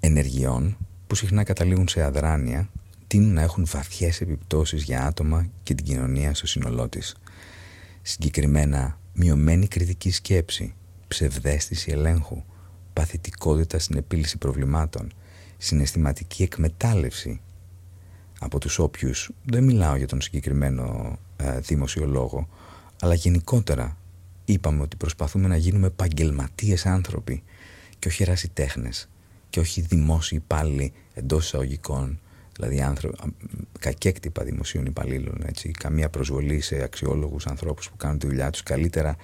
[0.00, 2.70] ενεργειών που συχνά καταλήγουν σε αδράνεια
[3.06, 7.16] τείνουν να έχουν βαθιές επιπτώσεις για άτομα και την κοινωνία στο σύνολό της.
[8.02, 10.74] Συγκεκριμένα, μειωμένη κριτική σκέψη,
[11.08, 12.42] ψευδέστηση ελέγχου,
[12.92, 15.12] παθητικότητα στην επίλυση προβλημάτων,
[15.56, 17.40] συναισθηματική εκμετάλλευση
[18.40, 22.48] από τους όποιους, δεν μιλάω για τον συγκεκριμένο ε, δημοσιολόγο,
[23.00, 23.96] αλλά γενικότερα
[24.44, 27.42] είπαμε ότι προσπαθούμε να γίνουμε επαγγελματίες άνθρωποι
[27.98, 29.08] και όχι ερασιτέχνες
[29.50, 32.18] και όχι δημόσιοι υπάλληλοι εντός εισαγωγικών
[32.58, 33.18] δηλαδή άνθρωποι,
[33.78, 39.16] κακέκτυπα δημοσίων υπαλλήλων έτσι, καμία προσβολή σε αξιόλογους ανθρώπους που κάνουν τη δουλειά τους καλύτερα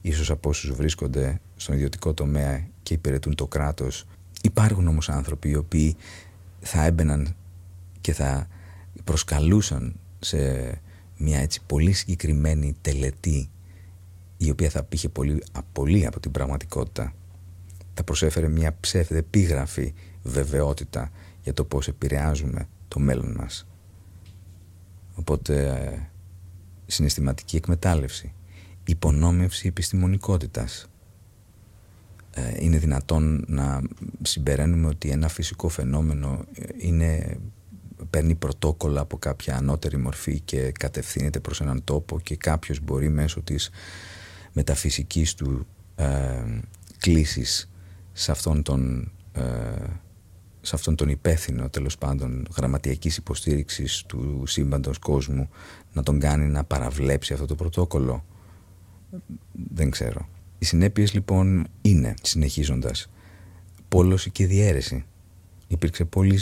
[0.00, 4.04] ίσως από όσους βρίσκονται στον ιδιωτικό τομέα και υπηρετούν το κράτος.
[4.42, 5.96] Υπάρχουν όμως άνθρωποι οι οποίοι
[6.60, 7.34] θα έμπαιναν
[8.00, 8.48] και θα
[9.06, 10.38] προσκαλούσαν σε
[11.16, 13.50] μια έτσι πολύ συγκεκριμένη τελετή
[14.36, 15.42] η οποία θα πήγε πολύ,
[15.72, 17.14] πολύ από την πραγματικότητα
[17.94, 18.76] θα προσέφερε μια
[19.08, 21.10] επίγραφη βεβαιότητα
[21.42, 23.66] για το πώς επηρεάζουμε το μέλλον μας.
[25.14, 26.08] Οπότε ε,
[26.86, 28.32] συναισθηματική εκμετάλλευση,
[28.84, 30.90] υπονόμευση επιστημονικότητας.
[32.30, 33.82] Ε, είναι δυνατόν να
[34.22, 37.38] συμπεραίνουμε ότι ένα φυσικό φαινόμενο ε, είναι,
[38.10, 43.42] παίρνει πρωτόκολλα από κάποια ανώτερη μορφή και κατευθύνεται προς έναν τόπο και κάποιος μπορεί μέσω
[43.42, 43.70] της
[44.52, 46.44] μεταφυσικής του ε,
[46.98, 47.70] κλίσης
[48.12, 49.10] σε αυτόν τον
[50.66, 55.48] σε αυτόν τον υπεύθυνο τέλος πάντων γραμματιακής υποστήριξης του σύμπαντος κόσμου
[55.92, 58.24] να τον κάνει να παραβλέψει αυτό το πρωτόκολλο.
[59.52, 60.28] Δεν ξέρω.
[60.58, 63.10] Οι συνέπειες λοιπόν είναι, συνεχίζοντας,
[63.88, 65.04] πόλωση και διαίρεση.
[65.68, 66.38] Υπήρξε πολλοί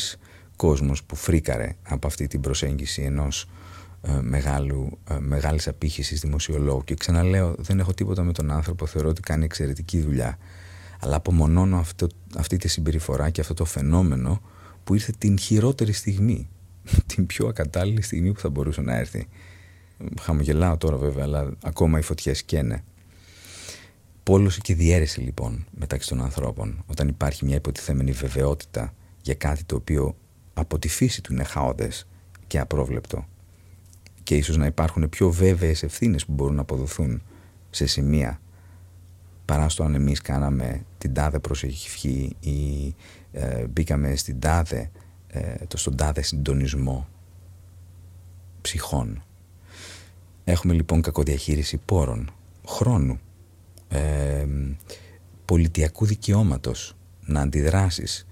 [0.57, 3.49] κόσμος που φρίκαρε από αυτή την προσέγγιση ενός
[4.03, 9.09] ε, μεγάλου, ε, μεγάλης απήχησης δημοσιολόγου και ξαναλέω δεν έχω τίποτα με τον άνθρωπο, θεωρώ
[9.09, 10.39] ότι κάνει εξαιρετική δουλειά
[11.05, 14.41] αλλά απομονώνω αυτό, αυτή τη συμπεριφορά και αυτό το φαινόμενο
[14.85, 16.49] που ήρθε την χειρότερη στιγμή,
[17.15, 19.29] την πιο ακατάλληλη στιγμή που θα μπορούσε να έρθει.
[20.21, 22.85] Χαμογελάω τώρα βέβαια, αλλά ακόμα οι φωτιές καίνε.
[24.23, 29.77] Πόλωση και διαίρεση λοιπόν μεταξύ των ανθρώπων, όταν υπάρχει μια υποτιθέμενη βεβαιότητα για κάτι το
[29.77, 30.17] οποίο
[30.55, 32.07] από τη φύση του είναι χαόδες
[32.47, 33.27] και απρόβλεπτο
[34.23, 37.23] και ίσως να υπάρχουν πιο βέβαιες ευθύνες που μπορούν να αποδοθούν
[37.71, 38.41] σε σημεία
[39.45, 42.95] παρά στο αν εμείς κάναμε την τάδε προσευχή ή
[43.33, 44.91] ε, μπήκαμε στην τάδε,
[45.27, 47.09] ε, το στον τάδε συντονισμό
[48.61, 49.23] ψυχών.
[50.45, 52.31] Έχουμε λοιπόν κακοδιαχείριση πόρων,
[52.67, 53.21] χρόνου,
[53.89, 54.47] ε,
[55.45, 58.27] πολιτιακού δικαιώματος, να αντιδράσεις,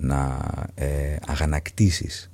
[0.00, 0.38] να
[0.74, 2.30] ε, αγανακτήσεις.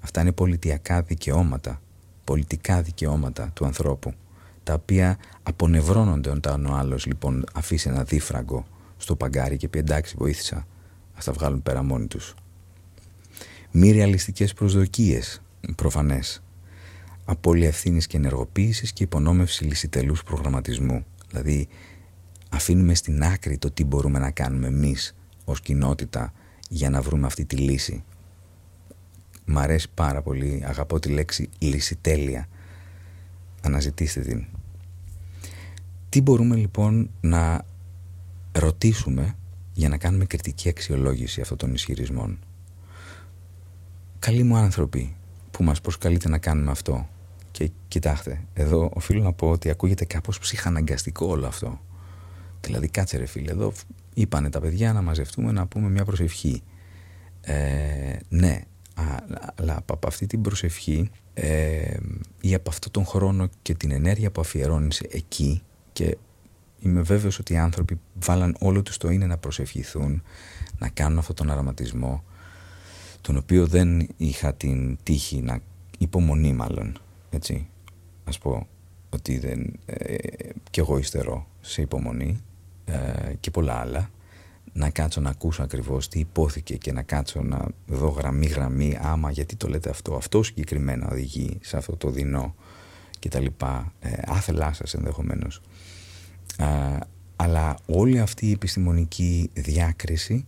[0.00, 1.80] Αυτά είναι πολιτιακά δικαιώματα,
[2.24, 4.14] πολιτικά δικαιώματα του ανθρώπου
[4.68, 8.66] τα οποία απονευρώνονται όταν ο άλλος λοιπόν αφήσει ένα δίφραγκο
[8.96, 10.66] στο παγκάρι και πει εντάξει βοήθησα,
[11.14, 12.34] ας τα βγάλουν πέρα μόνοι τους.
[13.70, 15.42] Μη ρεαλιστικές προσδοκίες,
[15.76, 16.42] προφανές.
[17.24, 21.04] Απόλυα ευθύνης και ενεργοποίησης και υπονόμευση λυσιτελούς προγραμματισμού.
[21.30, 21.68] Δηλαδή
[22.50, 26.32] αφήνουμε στην άκρη το τι μπορούμε να κάνουμε εμείς ως κοινότητα
[26.68, 28.04] για να βρούμε αυτή τη λύση.
[29.44, 32.48] Μ' αρέσει πάρα πολύ, αγαπώ τη λέξη λυσιτέλεια.
[33.62, 34.44] Αναζητήστε την.
[36.08, 37.64] Τι μπορούμε λοιπόν να
[38.52, 39.36] ρωτήσουμε
[39.72, 42.38] για να κάνουμε κριτική αξιολόγηση αυτών των ισχυρισμών;
[44.18, 45.16] Καλοί μου άνθρωποι
[45.50, 47.08] που μας προσκαλείτε να κάνουμε αυτό
[47.50, 51.80] και κοιτάξτε, εδώ οφείλω να πω ότι ακούγεται κάπως ψυχαναγκαστικό όλο αυτό.
[52.60, 53.72] Δηλαδή κάτσε ρε φίλε, εδώ
[54.20, 56.62] είπανε τα παιδιά να μαζευτούμε να πούμε μια προσευχή.
[57.40, 58.60] Ε, ναι,
[59.54, 61.96] αλλά από αυτή την προσευχή ε,
[62.40, 66.16] ή από αυτόν τον χρόνο και την ενέργεια που αφιερώνεις εκεί και
[66.80, 70.22] είμαι βέβαιος ότι οι άνθρωποι βάλαν όλο τους το είναι να προσευχηθούν,
[70.78, 72.24] να κάνουν αυτόν τον αραματισμό,
[73.20, 75.60] τον οποίο δεν είχα την τύχη να
[75.98, 76.98] υπομονή μάλλον,
[77.30, 77.68] έτσι,
[78.24, 78.66] ας πω
[79.10, 80.16] ότι δεν, ε,
[80.70, 82.42] και εγώ υστερώ σε υπομονή
[82.88, 84.10] ε, και πολλά άλλα,
[84.72, 89.30] να κάτσω να ακούσω ακριβώς τι υπόθηκε και να κάτσω να δω γραμμή γραμμή άμα
[89.30, 92.54] γιατί το λέτε αυτό, αυτό συγκεκριμένα οδηγεί σε αυτό το δεινό
[93.18, 95.60] και τα λοιπά, ε, άθελά σας ενδεχομένως.
[97.36, 100.46] Αλλά όλη αυτή η επιστημονική διάκριση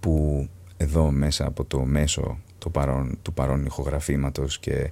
[0.00, 4.90] που εδώ μέσα από το μέσο το παρόν, του παρόν ηχογραφήματος και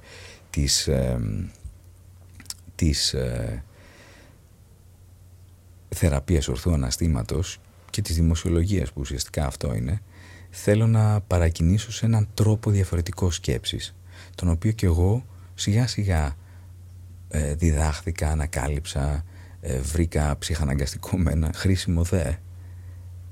[0.50, 1.18] της, ε,
[2.74, 3.64] της ε,
[5.94, 7.58] θεραπείας ορθού αναστήματος
[7.90, 10.02] και της δημοσιολογίας που ουσιαστικά αυτό είναι
[10.50, 13.94] θέλω να παρακινήσω σε έναν τρόπο διαφορετικό σκέψης
[14.34, 15.24] τον οποίο και εγώ
[15.54, 16.36] σιγά σιγά
[17.28, 19.24] ε, διδάχθηκα, ανακάλυψα
[19.60, 22.32] ε, βρήκα ψυχαναγκαστικό με ένα χρήσιμο δε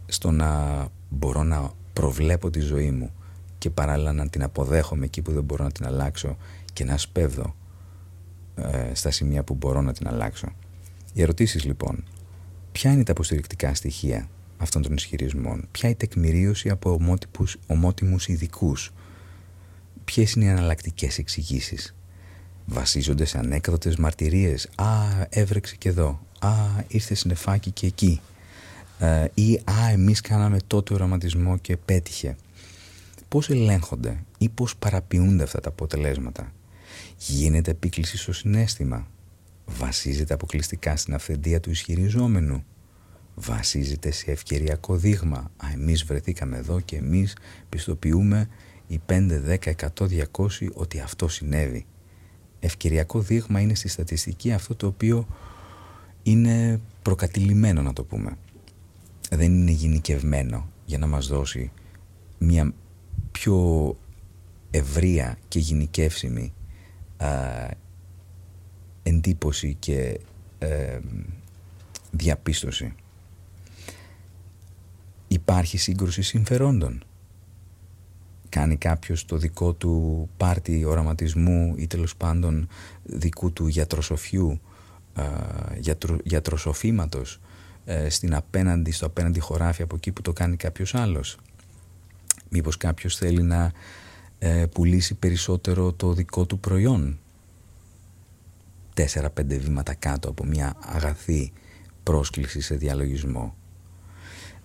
[0.06, 3.10] στο να μπορώ να προβλέπω τη ζωή μου
[3.58, 6.36] και παράλληλα να την αποδέχομαι εκεί που δεν μπορώ να την αλλάξω
[6.72, 7.54] και να σπέβδω
[8.54, 10.48] ε, στα σημεία που μπορώ να την αλλάξω.
[11.12, 12.04] Οι ερωτήσεις λοιπόν,
[12.72, 14.28] ποια είναι τα αποστηρικτικά στοιχεία
[14.58, 18.92] αυτών των ισχυρισμών; Ποια η τεκμηρίωση από ομότιμους, ομότιμους ειδικούς;
[20.04, 21.94] Ποιες είναι οι αναλλακτικές εξηγήσεις;
[22.66, 24.68] Βασίζονται σε ανέκδοτες μαρτυρίες.
[24.74, 24.86] Α,
[25.28, 26.20] έβρεξε και εδώ.
[26.38, 26.52] Α,
[26.88, 28.20] ήρθε συνεφάκι και εκεί.
[28.98, 32.36] Ε, ή α, εμείς κάναμε τότε οραματισμό και πέτυχε.
[33.28, 36.52] Πώς ελέγχονται ή πώς παραποιούνται αυτά τα αποτελέσματα;
[37.16, 39.06] Γίνεται επίκληση στο συνέστημα;
[39.78, 42.64] Βασίζεται αποκλειστικά στην αυθεντία του ισχυριζόμενου.
[43.34, 45.36] Βασίζεται σε ευκαιριακό δείγμα.
[45.36, 47.36] Α, εμείς βρεθήκαμε εδώ και εμείς
[47.68, 48.48] πιστοποιούμε
[48.86, 51.86] οι 5, 10, 100, 200 ότι αυτό συνέβη.
[52.60, 55.26] Ευκαιριακό δείγμα είναι στη στατιστική αυτό το οποίο
[56.22, 58.36] είναι προκατηλημένο να το πούμε.
[59.30, 61.72] Δεν είναι γενικευμένο για να μας δώσει
[62.38, 62.72] μια
[63.32, 63.96] πιο
[64.70, 66.52] ευρεία και γενικεύσιμη
[69.02, 70.20] εντύπωση και
[72.10, 72.94] διαπίστωση.
[75.28, 77.02] Υπάρχει σύγκρουση συμφερόντων.
[78.48, 82.68] Κάνει κάποιος το δικό του πάρτι οραματισμού ή τέλος πάντων
[83.02, 84.60] δικού του γιατροσοφιού,
[85.78, 87.40] γιατρο, γιατροσοφήματος
[87.84, 91.38] ε, στην απέναντι, στο απέναντι χωράφι από εκεί που το κάνει κάποιος άλλος.
[92.48, 93.72] Μήπως κάποιος θέλει να
[94.38, 97.18] ε, πουλήσει περισσότερο το δικό του προϊόν.
[99.00, 101.52] Τέσσερα-πέντε βήματα κάτω από μια αγαθή
[102.02, 103.56] πρόσκληση σε διαλογισμό.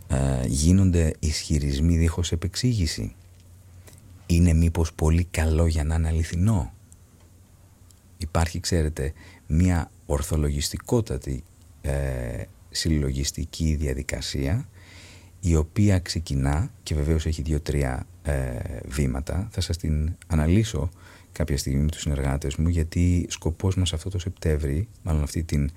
[0.08, 3.16] Ε, γίνονται ισχυρισμοί δίχως επεξήγηση.
[4.26, 6.74] Είναι μήπως πολύ καλό για να είναι αληθινό;
[8.18, 9.14] Υπάρχει, ξέρετε,
[9.48, 11.44] μια ορθολογιστικότατη
[11.82, 14.68] ε, συλλογιστική διαδικασία
[15.40, 19.48] η οποία ξεκινά και βεβαίως έχει δύο-τρία ε, βήματα.
[19.52, 20.90] Θα σας την αναλύσω
[21.36, 25.72] κάποια στιγμή με τους συνεργάτες μου γιατί σκοπός μας αυτό το Σεπτέμβρη, μάλλον αυτή την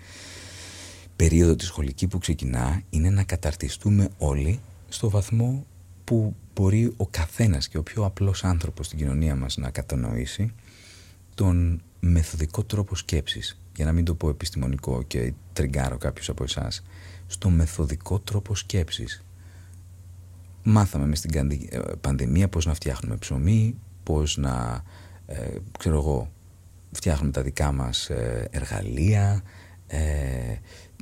[1.16, 5.66] περίοδο τη σχολική που ξεκινά είναι να καταρτιστούμε όλοι στο βαθμό
[6.04, 10.52] που μπορεί ο καθένας και ο πιο απλός άνθρωπος στην κοινωνία μας να κατανοήσει
[11.34, 13.60] τον μεθοδικό τρόπο σκέψης.
[13.76, 16.82] Για να μην το πω επιστημονικό και τριγκάρω κάποιος από εσάς.
[17.26, 19.24] Στο μεθοδικό τρόπο σκέψης.
[20.62, 24.82] Μάθαμε μες στην ε, πανδημία πώς να φτιάχνουμε ψωμί πώς να
[25.30, 26.30] ε, ξέρω εγώ
[26.92, 29.42] φτιάχνουμε τα δικά μας ε, εργαλεία
[29.86, 29.98] ε,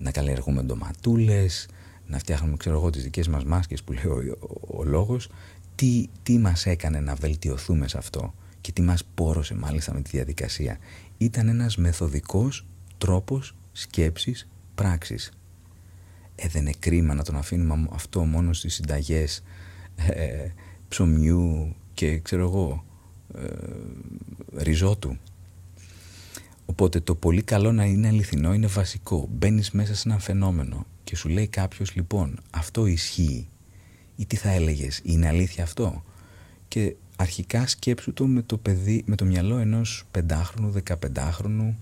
[0.01, 1.69] να καλλιεργούμε ντοματούλες,
[2.07, 5.31] να φτιάχνουμε ξέρω εγώ τις δικές μας μάσκες που λέει ο, ο, λόγος.
[5.75, 10.11] Τι, τι μας έκανε να βελτιωθούμε σε αυτό και τι μας πόρωσε μάλιστα με τη
[10.11, 10.79] διαδικασία.
[11.19, 12.67] Ήταν ένας μεθοδικός
[12.99, 15.33] τρόπος σκέψης πράξης.
[16.35, 19.43] Ε, δεν είναι κρίμα να τον αφήνουμε αυτό μόνο στις συνταγές
[19.97, 20.49] ε,
[20.89, 22.96] ψωμιού και ξέρω εγώ ε,
[24.57, 25.17] ριζότου
[26.67, 29.29] Οπότε το πολύ καλό να είναι αληθινό είναι βασικό.
[29.33, 33.49] Μπαίνεις μέσα σε ένα φαινόμενο και σου λέει κάποιος λοιπόν αυτό ισχύει
[34.17, 36.05] ή τι θα έλεγες, είναι αλήθεια αυτό;
[36.69, 41.79] Και αρχικά σκέψου το με το, παιδί, με το μυαλό ενός πεντάχρονου, δεκαπεντάχρονου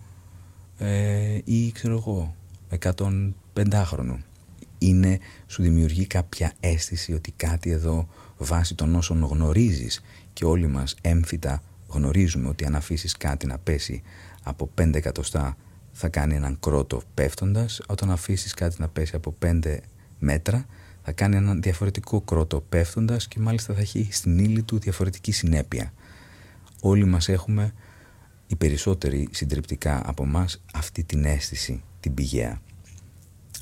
[0.78, 2.34] ε, ή ξέρω εγώ,
[2.68, 4.18] εκατόν πεντάχρονου.
[4.78, 10.00] Είναι, σου δημιουργεί κάποια αίσθηση ότι κάτι εδώ βάσει των όσων γνωρίζεις
[10.32, 14.02] και όλοι μας έμφυτα γνωρίζουμε ότι αν αφήσεις κάτι να πέσει
[14.42, 15.56] από 5 εκατοστά
[15.92, 17.80] θα κάνει έναν κρότο πέφτοντας.
[17.86, 19.76] Όταν αφήσεις κάτι να πέσει από 5
[20.18, 20.66] μέτρα
[21.02, 25.92] θα κάνει έναν διαφορετικό κρότο πέφτοντας και μάλιστα θα έχει στην ύλη του διαφορετική συνέπεια.
[26.80, 27.72] Όλοι μας έχουμε
[28.46, 32.60] οι περισσότεροι συντριπτικά από μας αυτή την αίσθηση την πηγαία.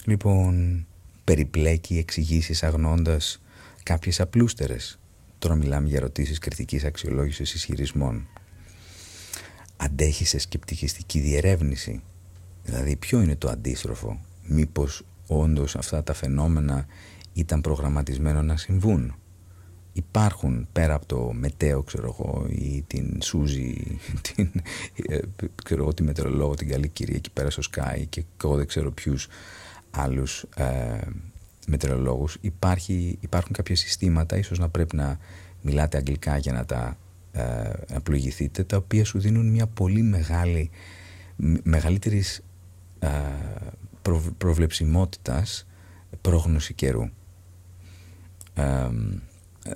[0.05, 0.87] Λοιπόν
[1.25, 3.42] περιπλέκει εξηγήσεις αγνώντας
[3.83, 4.99] κάποιες απλούστερες
[5.39, 8.27] τώρα μιλάμε για ερωτήσεις κριτικής αξιολόγησης ισχυρισμών
[9.77, 12.03] αντέχεις σε σκεπτικιστική διερεύνηση.
[12.65, 16.87] Δηλαδή ποιο είναι το αντίστροφο; Μήπως όντως αυτά τα φαινόμενα
[17.33, 19.15] ήταν προγραμματισμένο να συμβούν;
[19.95, 23.99] Υπάρχουν πέρα από το μετέο ξέρω εγώ ή την Σούζη
[24.35, 24.51] την,
[25.09, 25.19] ε,
[25.65, 28.93] ξέρω εγώ τη μετεωρολόγο την καλή κυρία εκεί πέρα στο Sky και εγώ δεν ξέρω
[28.93, 29.29] ποιους
[29.91, 30.99] άλλους ε,
[31.67, 35.19] μετεωρολόγους υπάρχει, υπάρχουν κάποια συστήματα ίσως να πρέπει να
[35.63, 36.97] μιλάτε αγγλικά για να τα
[37.33, 40.71] ε, να πλοηγηθείτε τα οποία σου δίνουν μια πολύ μεγάλη
[41.63, 42.45] μεγαλύτερης
[42.99, 43.09] ε,
[44.39, 45.67] προβλεψιμότητας
[46.21, 47.09] πρόγνωση καιρού.
[48.55, 48.89] Ε,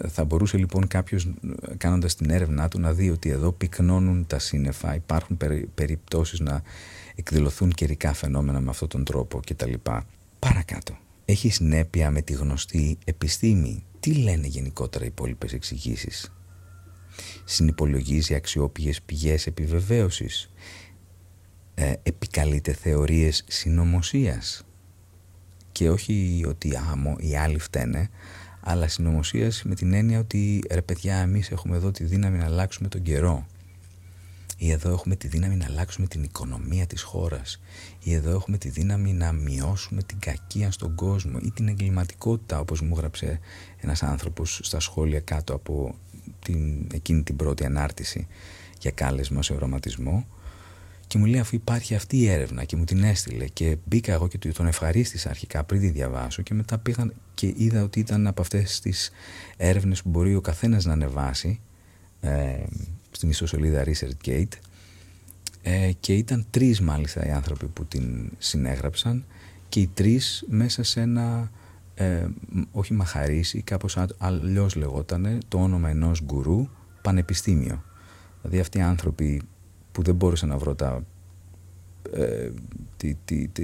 [0.09, 1.33] θα μπορούσε λοιπόν κάποιος
[1.77, 6.63] κάνοντας την έρευνά του να δει ότι εδώ πυκνώνουν τα σύννεφα, υπάρχουν περι, περιπτώσεις να
[7.15, 9.73] εκδηλωθούν καιρικά φαινόμενα με αυτόν τον τρόπο κτλ.
[10.39, 10.97] Παρακάτω.
[11.29, 13.85] Έχει συνέπεια με τη γνωστή επιστήμη.
[14.01, 16.33] Τι λένε γενικότερα οι υπόλοιπες εξηγήσεις;
[17.45, 20.51] Συνυπολογίζει αξιόπιες πηγές επιβεβαίωσης,
[21.75, 24.61] ε, επικαλείται θεωρίες συνωμοσίας.
[25.73, 28.11] και όχι ότι άμμο, οι άλλοι φταίνε
[28.69, 32.89] αλλά συνωμοσίας με την έννοια ότι ρε παιδιά εμείς έχουμε εδώ τη δύναμη να αλλάξουμε
[32.89, 33.47] τον καιρό
[34.57, 37.61] ή εδώ έχουμε τη δύναμη να αλλάξουμε την οικονομία της χώρας.
[38.03, 42.81] Ή εδώ έχουμε τη δύναμη να μειώσουμε την κακία στον κόσμο ή την εγκληματικότητα όπως
[42.81, 43.41] μου έγραψε
[43.81, 45.95] ένας άνθρωπος στα σχόλια κάτω από
[46.39, 48.27] την, εκείνη την πρώτη ανάρτηση
[48.81, 50.27] για κάλεσμα σε οραματισμό.
[51.07, 54.29] Και μου λέει αφού υπάρχει αυτή η έρευνα και μου την έστειλε και μπήκα εγώ
[54.29, 58.41] και τον ευχαρίστησα αρχικά πριν τη διαβάσω και μετά πήγαν και είδα ότι ήταν από
[58.41, 59.11] αυτές τις
[59.57, 61.61] έρευνες που μπορεί ο καθένας να ανεβάσει
[62.21, 62.65] ε,
[63.17, 64.53] στην ιστοσελίδα ResearchGate
[65.63, 69.25] ε, και ήταν τρεις μάλιστα οι άνθρωποι που την συνέγραψαν
[69.69, 71.51] και οι τρεις μέσα σε ένα
[71.95, 72.27] ε,
[72.73, 76.69] όχι μαχαρίσι, κάπως αλλιώς λεγότανε το όνομα ενός γκουρού
[77.03, 77.83] πανεπιστήμιο.
[78.43, 79.43] Δηλαδή αυτοί οι άνθρωποι
[79.93, 81.05] που δεν μπόρεσα να βρω τα,
[82.13, 82.51] ε,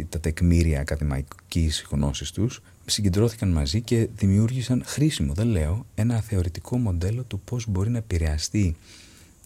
[0.09, 7.22] τα τεκμήρια ακαδημαϊκής γνώσης τους συγκεντρώθηκαν μαζί και δημιούργησαν χρήσιμο, δεν λέω, ένα θεωρητικό μοντέλο
[7.22, 8.76] του πώς μπορεί να επηρεαστεί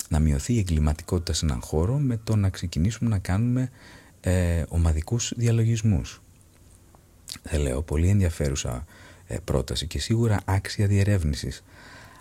[0.08, 3.70] να μειωθεί η εγκληματικότητα σε έναν χώρο με το να ξεκινήσουμε να κάνουμε
[4.20, 6.20] ε, ομαδικούς διαλογισμούς.
[7.42, 8.84] Δεν λέω, πολύ ενδιαφέρουσα
[9.26, 11.64] ε, πρόταση και σίγουρα άξια διερεύνησης.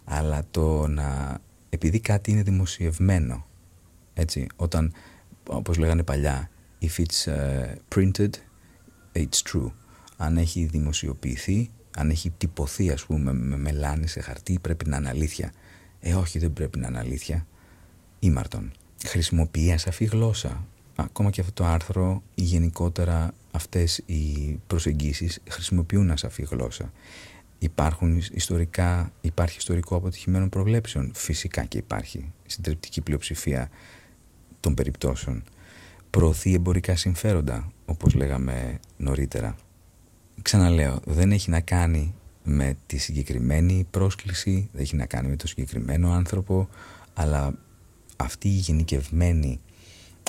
[0.03, 1.37] Αλλά το να,
[1.69, 3.45] επειδή κάτι είναι δημοσιευμένο,
[4.13, 4.93] έτσι, όταν,
[5.47, 6.49] όπως λέγανε παλιά,
[6.81, 8.29] if it's uh, printed,
[9.13, 9.71] it's true.
[10.17, 15.09] Αν έχει δημοσιοποιηθεί, αν έχει τυπωθεί ας πούμε με μελάνι σε χαρτί, πρέπει να είναι
[15.09, 15.51] αλήθεια.
[15.99, 17.45] Ε, όχι, δεν πρέπει να είναι αλήθεια
[18.25, 18.71] ήμαρτον.
[19.05, 20.65] Χρησιμοποιεί ασαφή γλώσσα.
[20.95, 26.91] Ακόμα και αυτό το άρθρο ή γενικότερα αυτές οι προσεγγίσεις χρησιμοποιούν ασαφή γλώσσα.
[27.59, 31.11] Υπάρχουν ιστορικά, υπάρχει ιστορικό αποτυχημένο προβλέψεων.
[31.15, 33.69] Φυσικά και υπάρχει συντριπτική πλειοψηφία
[34.59, 35.43] των περιπτώσεων.
[36.09, 39.55] Προωθεί εμπορικά συμφέροντα, όπως λέγαμε νωρίτερα.
[40.41, 42.13] Ξαναλέω, δεν έχει να κάνει
[42.43, 46.69] με τη συγκεκριμένη πρόσκληση, δεν έχει να κάνει με το συγκεκριμένο άνθρωπο,
[47.13, 47.53] αλλά
[48.15, 49.59] αυτή η γενικευμένη,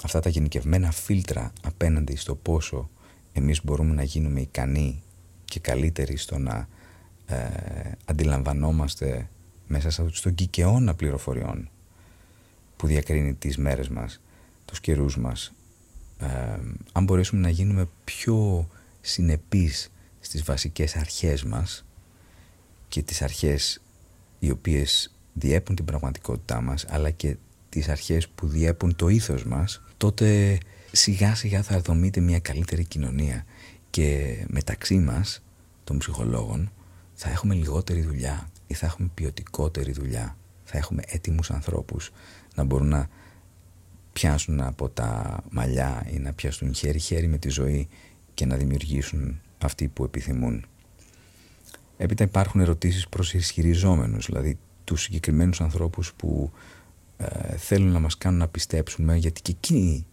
[0.03, 2.91] αυτά τα γενικευμένα φίλτρα απέναντι στο πόσο
[3.33, 5.03] εμείς μπορούμε να γίνουμε ικανοί
[5.45, 6.69] και καλύτεροι στο να
[7.27, 7.37] ε,
[8.05, 9.29] αντιλαμβανόμαστε
[9.67, 11.69] μέσα στον κικαιώνα πληροφοριών
[12.77, 14.21] που διακρίνει τις μέρες μας,
[14.65, 15.53] τους καιρούς μας,
[16.19, 16.27] ε,
[16.93, 18.69] αν μπορέσουμε να γίνουμε πιο
[19.01, 21.85] συνεπείς στις βασικές αρχές μας
[22.89, 23.83] και τις αρχές
[24.39, 27.37] οι οποίες διέπουν την πραγματικότητά μας αλλά και
[27.77, 30.59] τις αρχές που διέπουν το ήθος μας, τότε
[30.93, 33.45] σιγά σιγά θα δομείται μια καλύτερη κοινωνία
[33.91, 35.43] και μεταξύ μας,
[35.85, 36.73] των ψυχολόγων,
[37.15, 40.37] θα έχουμε λιγότερη δουλειά ή θα έχουμε ποιοτικότερη δουλειά.
[40.65, 42.11] Θα έχουμε έτοιμους ανθρώπους
[42.55, 43.09] να μπορούν να
[44.13, 47.89] πιάσουν από τα μαλλιά ή να πιάσουν χέρι-χέρι με τη ζωή
[48.35, 50.65] και να δημιουργήσουν αυτοί που επιθυμούν.
[51.97, 56.53] Έπειτα υπάρχουν ερωτήσεις προς ισχυριζόμενους, δηλαδή τους συγκεκριμένους ανθρώπους που
[57.17, 60.07] ε, θέλουν να μας κάνουν να πιστέψουμε γιατί και εκείνοι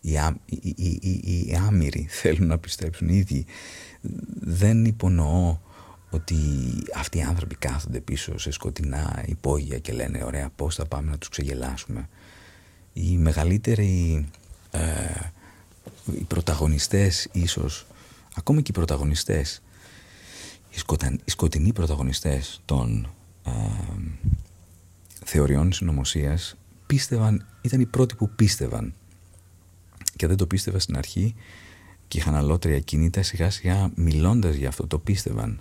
[0.00, 3.08] οι, ά, οι, οι, οι, άμυροι θέλουν να πιστέψουν.
[3.08, 3.46] Οι ίδιοι.
[4.40, 5.58] Δεν υπονοώ
[6.10, 6.36] ότι
[6.94, 11.18] αυτοί οι άνθρωποι κάθονται πίσω σε σκοτεινά υπόγεια και λένε ωραία πώς θα πάμε να
[11.18, 12.08] τους ξεγελάσουμε
[12.92, 14.26] οι μεγαλύτεροι
[14.70, 14.80] ε,
[16.18, 17.86] οι πρωταγωνιστές ίσως
[18.34, 19.62] ακόμα και οι πρωταγωνιστές
[20.70, 20.80] οι,
[21.24, 23.08] οι σκοτεινοί πρωταγωνιστές των
[23.44, 23.50] ε,
[25.28, 26.56] θεωριών συνωμοσίας
[26.86, 28.94] πίστευαν, ήταν οι πρώτοι που πίστευαν.
[30.16, 31.34] Και δεν το πίστευα στην αρχή
[32.08, 35.60] και είχαν αλότρια κινήτα σιγά σιγά μιλώντας για αυτό το πίστευαν.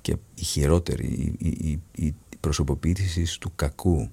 [0.00, 4.10] Και η χειρότερη η, η, η προσωποποίησης του κακού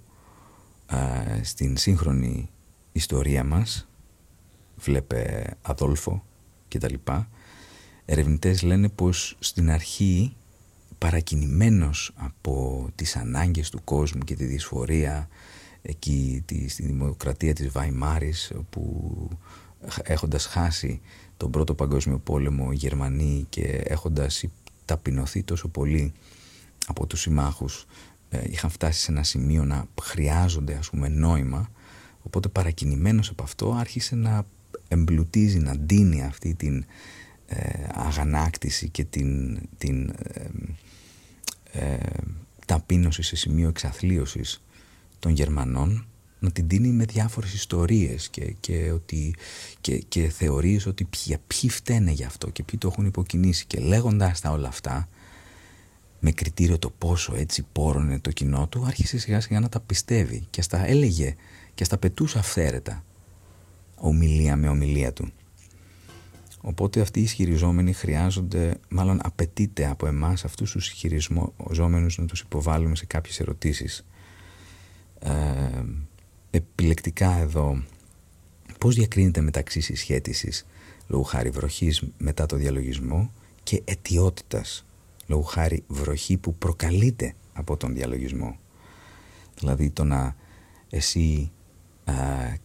[0.86, 0.98] α,
[1.42, 2.50] στην σύγχρονη
[2.92, 3.88] ιστορία μας
[4.76, 6.24] βλέπε Αδόλφο
[6.68, 7.30] και τα λοιπά
[8.06, 10.36] ερευνητές λένε πως στην αρχή
[11.06, 15.28] παρακινημένος από τις ανάγκες του κόσμου και τη δυσφορία
[15.82, 19.12] εκεί τη, στη δημοκρατία της Βαϊμάρης που
[20.04, 21.02] έχοντας χάσει
[21.38, 24.44] τον πρώτο παγκόσμιο πόλεμο οι Γερμανοί και έχοντας
[24.86, 26.14] ταπεινωθεί τόσο πολύ
[26.88, 27.86] από τους συμμάχους
[28.30, 31.70] ε, είχαν φτάσει σε ένα σημείο να χρειάζονται ας πούμε νόημα.
[32.24, 34.46] Οπότε παρακινημένος από αυτό άρχισε να
[34.88, 36.86] εμπλουτίζει, να ντύνει αυτή την
[37.48, 40.46] ε, αγανάκτηση και την, την ε,
[41.76, 41.98] ε,
[42.66, 44.64] ταπείνωσης σε σημείο εξαθλίωσης
[45.20, 46.06] των Γερμανών
[46.40, 49.36] να την δίνει με διάφορες ιστορίες και, και, ότι,
[49.82, 53.80] και, και θεωρίες ότι ποιοι, ποιοι φταίνε γι' αυτό και ποιοι το έχουν υποκινήσει και
[53.80, 55.08] λέγοντας τα όλα αυτά
[56.20, 60.48] με κριτήριο το πόσο έτσι πόρωνε το κοινό του άρχισε σιγά σιγά να τα πιστεύει
[60.50, 61.36] και στα έλεγε
[61.74, 63.04] και στα πετούσε αυθαίρετα
[63.96, 65.32] ομιλία με ομιλία του.
[66.68, 72.96] Οπότε αυτοί οι ισχυριζόμενοι χρειάζονται, μάλλον απαιτείται από εμάς αυτούς τους ισχυριζόμενους να τους υποβάλουμε
[72.96, 74.06] σε κάποιες ερωτήσεις.
[75.20, 75.32] Ε,
[76.52, 77.84] επιλεκτικά εδώ,
[78.80, 80.66] πώς διακρίνεται μεταξύ συσχέτισης
[81.08, 83.32] λόγω χάρη βροχής μετά το διαλογισμό
[83.64, 84.86] και αιτιότητας
[85.28, 88.58] λόγω χάρη βροχή που προκαλείται από τον διαλογισμό;
[89.60, 90.36] Δηλαδή το να
[90.90, 91.52] εσύ
[92.04, 92.14] α,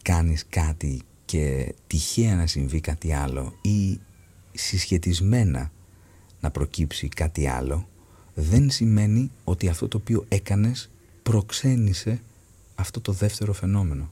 [0.01, 1.01] κάνεις κάτι
[1.31, 3.99] και τυχαία να συμβεί κάτι άλλο ή
[4.53, 5.71] συσχετισμένα
[6.39, 7.87] να προκύψει κάτι άλλο
[8.33, 10.89] δεν σημαίνει ότι αυτό το οποίο έκανες
[11.23, 12.21] προξένησε
[12.75, 14.11] αυτό το δεύτερο φαινόμενο.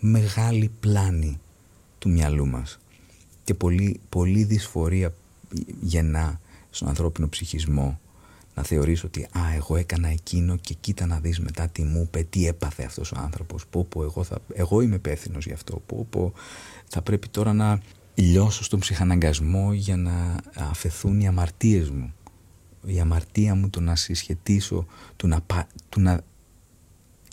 [0.00, 1.40] Μεγάλη πλάνη
[1.98, 2.78] του μυαλού μας
[3.44, 5.14] και πολύ, πολύ δυσφορία
[5.80, 6.40] γεννά
[6.70, 8.00] στον ανθρώπινο ψυχισμό
[8.58, 12.22] να θεωρείς ότι «Α, εγώ έκανα εκείνο και κοίτα να δεις μετά τι μου είπε,
[12.22, 16.06] τι έπαθε αυτός ο άνθρωπος, πω πω εγώ, θα, εγώ είμαι υπεύθυνος γι' αυτό, πω
[16.10, 16.32] πω
[16.86, 17.80] θα πρέπει τώρα να
[18.14, 22.14] λιώσω στον ψυχαναγκασμό για να αφαιθούν οι αμαρτίες μου,
[22.84, 24.86] η αμαρτία μου το να συσχετήσω,
[25.16, 25.44] το να,
[25.88, 26.20] το να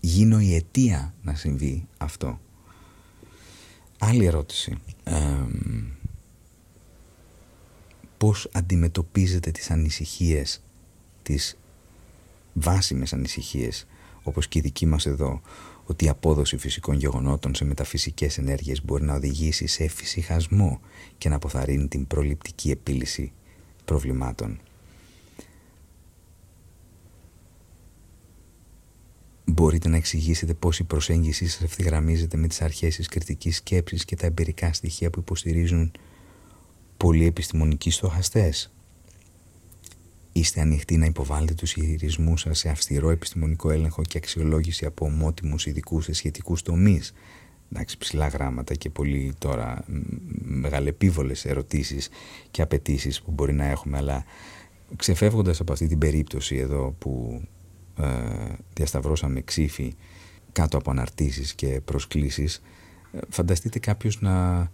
[0.02, 2.40] γίνω η αιτία να συμβεί αυτό.
[4.00, 4.78] Άλλη ερώτηση.
[5.04, 5.14] Ε,
[8.18, 10.60] πώς αντιμετωπίζετε τις ανησυχίες
[11.26, 11.58] τις
[12.54, 13.88] βάσιμες ανησυχίες
[14.24, 15.42] όπως και η δική μας εδώ
[15.86, 20.80] ότι η απόδοση φυσικών γεγονότων σε μεταφυσικές ενέργειες μπορεί να οδηγήσει σε εφησυχασμό
[21.18, 23.32] και να αποθαρρύνει την προληπτική επίλυση
[23.86, 24.60] προβλημάτων.
[29.46, 34.16] Μπορείτε να εξηγήσετε πώς η προσέγγιση σας ευθυγραμμίζεται με τις αρχές της κριτικής σκέψης και
[34.16, 35.92] τα εμπειρικά στοιχεία που υποστηρίζουν
[36.98, 38.75] πολλοί επιστημονικοί στοχαστές;
[40.38, 45.66] Είστε ανοιχτοί να υποβάλλετε τους ισχυρισμού σας σε αυστηρό επιστημονικό έλεγχο και αξιολόγηση από ομότιμους
[45.66, 47.14] ειδικούς σε σχετικούς τομείς.
[47.72, 49.84] Εντάξει, ψηλά γράμματα και πολύ τώρα
[50.42, 52.10] μεγαλεπίβολες ερωτήσεις
[52.52, 54.26] και απαιτήσεις που μπορεί να έχουμε, αλλά
[54.96, 57.42] ξεφεύγοντας από αυτή την περίπτωση εδώ που
[57.98, 58.06] ε,
[58.74, 59.96] διασταυρώσαμε ξύφη
[60.52, 62.62] κάτω από αναρτήσεις και προσκλήσεις,
[63.12, 64.70] ε, φανταστείτε κάποιος να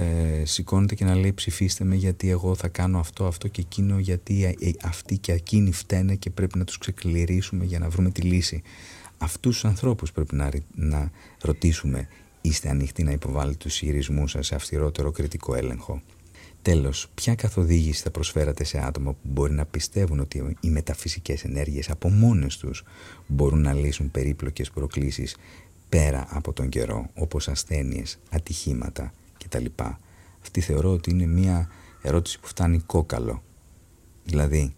[0.00, 3.98] ε, σηκώνεται και να λέει ψηφίστε με γιατί εγώ θα κάνω αυτό, αυτό και εκείνο
[3.98, 8.10] γιατί ε, ε, αυτοί και εκείνοι φταίνε και πρέπει να τους ξεκληρίσουμε για να βρούμε
[8.10, 8.62] τη λύση.
[9.18, 12.08] Αυτούς τους ανθρώπους πρέπει να, να ρωτήσουμε
[12.40, 16.02] είστε ανοιχτοί να υποβάλλετε τους ισχυρισμού σας σε αυστηρότερο κριτικό έλεγχο;
[16.62, 21.90] Τέλος, ποια καθοδήγηση θα προσφέρατε σε άτομα που μπορεί να πιστεύουν ότι οι μεταφυσικές ενέργειες
[21.90, 22.84] από μόνες τους
[23.26, 25.36] μπορούν να λύσουν περίπλοκες προκλήσεις
[25.88, 29.12] πέρα από τον καιρό, όπως ασθένειες, ατυχήματα,
[29.44, 29.64] κτλ.
[30.42, 31.68] Αυτή θεωρώ ότι είναι μια
[32.02, 33.42] ερώτηση που φτάνει κόκαλο.
[34.24, 34.74] Δηλαδή,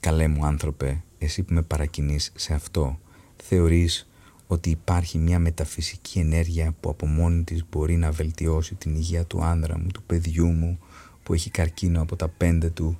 [0.00, 2.98] καλέ μου άνθρωπε, εσύ που με παρακινείς σε αυτό,
[3.36, 4.08] θεωρείς
[4.46, 9.44] ότι υπάρχει μια μεταφυσική ενέργεια που από μόνη της μπορεί να βελτιώσει την υγεία του
[9.44, 10.78] άνδρα μου, του παιδιού μου,
[11.22, 12.98] που έχει καρκίνο από τα πέντε του,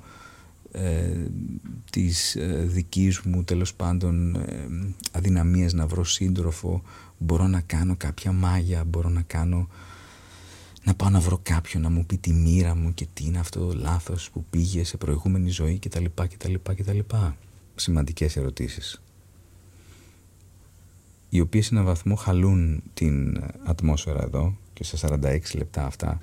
[0.73, 1.17] ε,
[1.91, 4.69] της ε, δικής μου τέλος πάντων ε,
[5.13, 6.83] αδυναμίας να βρω σύντροφο,
[7.19, 9.69] μπορώ να κάνω κάποια μάγια, μπορώ να κάνω
[10.85, 13.67] να πάω να βρω κάποιον να μου πει τη μοίρα μου και τι είναι αυτό
[13.67, 16.05] το λάθος που πήγε σε προηγούμενη ζωή κτλ.
[16.15, 16.99] κτλ, κτλ.
[17.75, 19.01] Σημαντικές ερωτήσεις
[21.31, 26.21] οι οποίες σε έναν βαθμό χαλούν την ατμόσφαιρα εδώ και σε 46 λεπτά αυτά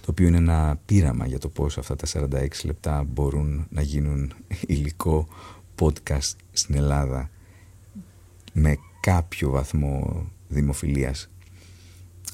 [0.00, 4.32] το οποίο είναι ένα πείραμα για το πώς αυτά τα 46 λεπτά μπορούν να γίνουν
[4.66, 5.28] υλικό
[5.80, 7.30] podcast στην Ελλάδα
[8.52, 11.30] με κάποιο βαθμό δημοφιλίας.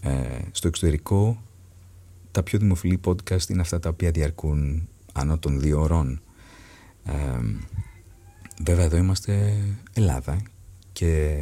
[0.02, 1.42] Ε, στο εξωτερικό
[2.32, 6.22] τα πιο δημοφιλή podcast είναι αυτά τα οποία διαρκούν άνω των δύο ώρων.
[7.04, 7.12] Ε,
[8.64, 9.56] βέβαια εδώ είμαστε
[9.92, 10.42] Ελλάδα
[10.92, 11.36] και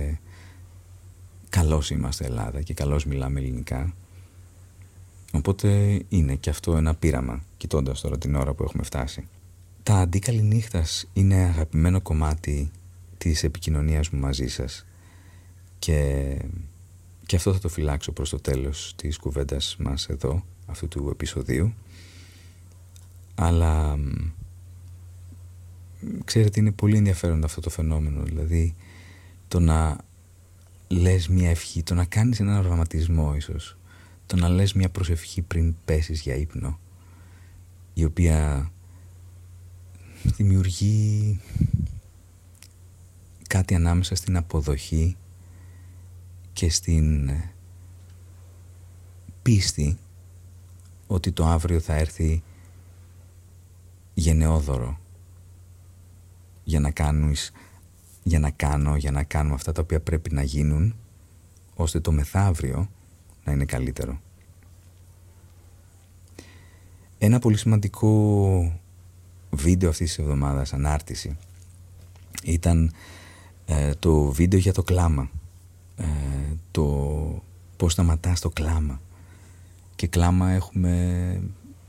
[1.49, 3.95] καλώς είμαστε Ελλάδα και καλώς μιλάμε ελληνικά.
[5.33, 9.29] Οπότε είναι και αυτό ένα πείραμα, κοιτώντας τώρα την ώρα που έχουμε φτάσει.
[9.83, 12.71] Τα αντίκαλη νύχτας είναι αγαπημένο κομμάτι
[13.19, 14.87] της επικοινωνίας μου μαζί σας
[15.79, 16.37] και,
[17.27, 21.75] και αυτό θα το φυλάξω προς το τέλος της κουβέντας μας εδώ αυτού του επεισοδίου.
[23.35, 23.99] Αλλά
[26.25, 28.23] ξέρετε είναι πολύ ενδιαφέρον αυτό το φαινόμενο.
[28.23, 28.75] Δηλαδή
[29.49, 29.97] το να
[30.89, 33.77] λες μια ευχή το να κάνεις έναν οραματισμό ίσως.
[34.27, 36.79] Το να λες μια προσευχή πριν πέσεις για ύπνο
[37.95, 38.71] η οποία
[40.23, 41.41] δημιουργεί
[43.49, 45.17] κάτι ανάμεσα στην αποδοχή
[46.53, 47.31] και στην
[49.43, 49.99] πίστη
[51.11, 52.43] ότι το αύριο θα έρθει
[54.15, 54.99] γενναιόδωρο
[56.65, 57.53] για να κάνεις
[58.23, 60.95] για να κάνω, για να κάνουμε αυτά τα οποία πρέπει να γίνουν
[61.75, 62.91] ώστε το μεθαύριο
[63.45, 64.21] να είναι καλύτερο.
[67.19, 68.81] Ένα πολύ σημαντικό
[69.51, 71.37] βίντεο αυτής της εβδομάδας, ανάρτηση,
[72.45, 72.93] ήταν
[73.67, 75.31] ε, το βίντεο για το κλάμα.
[75.97, 76.05] Ε,
[76.71, 77.43] το
[77.77, 79.01] πώς σταματάς το κλάμα.
[80.01, 81.43] Και κλάμα έχουμε,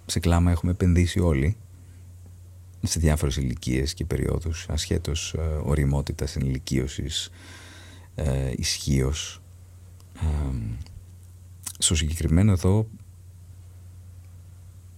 [0.06, 1.58] σε κλάμα έχουμε επενδύσει όλοι
[2.82, 7.30] σε διάφορες ηλικίες και περιόδους ασχέτως ε, οριμότητας, ενηλικίωσης,
[8.16, 9.42] ε, ισχύως.
[10.16, 10.56] Ε,
[11.78, 12.88] στο συγκεκριμένο εδώ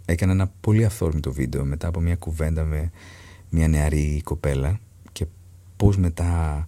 [0.06, 2.92] έκανα ένα πολύ αυθόρμητο βίντεο μετά από μια κουβέντα με
[3.50, 4.80] μια νεαρή κοπέλα
[5.12, 5.26] και
[5.78, 6.68] πώς μετά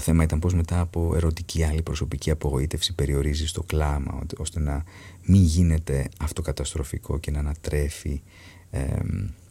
[0.00, 4.84] το θέμα ήταν πώς μετά από ερωτική άλλη προσωπική απογοήτευση περιορίζεις το κλάμα ώστε να
[5.22, 8.22] μην γίνεται αυτοκαταστροφικό και να ανατρέφει
[8.70, 8.86] ε,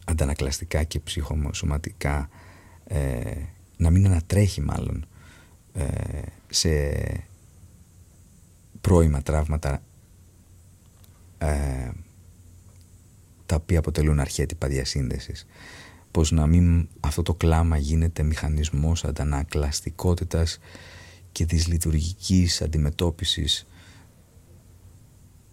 [0.04, 2.28] αντανακλαστικά και ψυχοσωματικά
[2.84, 3.32] ε,
[3.76, 5.06] να μην ανατρέχει μάλλον
[5.72, 5.84] ε,
[6.48, 6.68] σε
[8.80, 9.82] πρώιμα τραύματα
[11.38, 11.90] ε,
[13.46, 15.46] τα οποία αποτελούν αρχέτυπα διασύνδεσης
[16.10, 20.58] πως να μην αυτό το κλάμα γίνεται μηχανισμός αντανακλαστικότητας
[21.32, 23.66] και της λειτουργικής αντιμετώπισης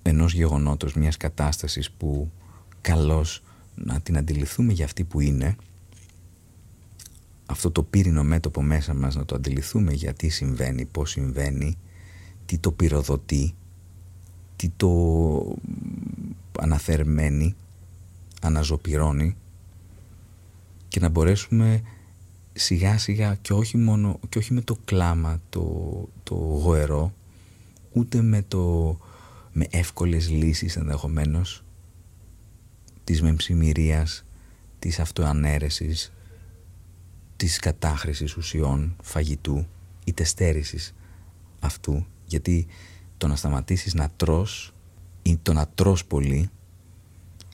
[0.02, 2.32] ενός γεγονότος, μιας κατάστασης που
[2.82, 3.44] καλώς
[3.76, 5.56] να την αντιληφθούμε για αυτή που είναι.
[7.46, 11.78] Αυτό το πύρινο μέτωπο μέσα μας να το αντιληφθούμε γιατί συμβαίνει, πώς συμβαίνει
[12.46, 13.56] τι το πυροδοτεί
[14.58, 15.56] τι το
[16.60, 17.56] αναθερμαίνει
[18.42, 19.36] αναζωπυρώνει
[20.98, 21.82] και να μπορέσουμε
[22.54, 27.14] σιγά σιγά και όχι μόνο και όχι με το κλάμα το, το γοερό
[27.92, 28.98] ούτε με, το,
[29.52, 31.64] με εύκολες λύσεις ενδεχομένως
[33.04, 34.26] της μεμψημυρίας
[34.80, 36.14] της αυτοανέρεσης
[37.36, 39.66] της κατάχρησης ουσιών φαγητού
[40.06, 40.94] ή τεστέρησης
[41.60, 42.06] αυτού.
[42.26, 42.68] Γιατί
[43.18, 44.74] το να σταματήσεις να τρως
[45.22, 46.50] ή το να τρως πολύ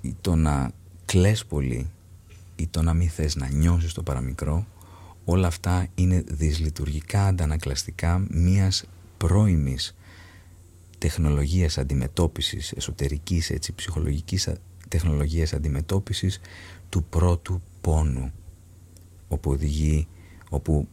[0.02, 0.72] ή το να
[1.06, 1.90] κλαις πολύ
[2.56, 4.66] ή το να μην θες να νιώσεις το παραμικρό
[5.26, 8.84] όλα αυτά είναι δυσλειτουργικά αντανακλαστικά μιας
[9.18, 9.96] πρώιμης
[10.98, 14.50] τεχνολογίας αντιμετώπισης εσωτερικής έτσι, ψυχολογικής
[14.88, 16.40] τεχνολογίας αντιμετώπισης
[16.90, 18.32] του πρώτου πόνου
[19.28, 20.08] όπου οδηγεί
[20.50, 20.88] όπου,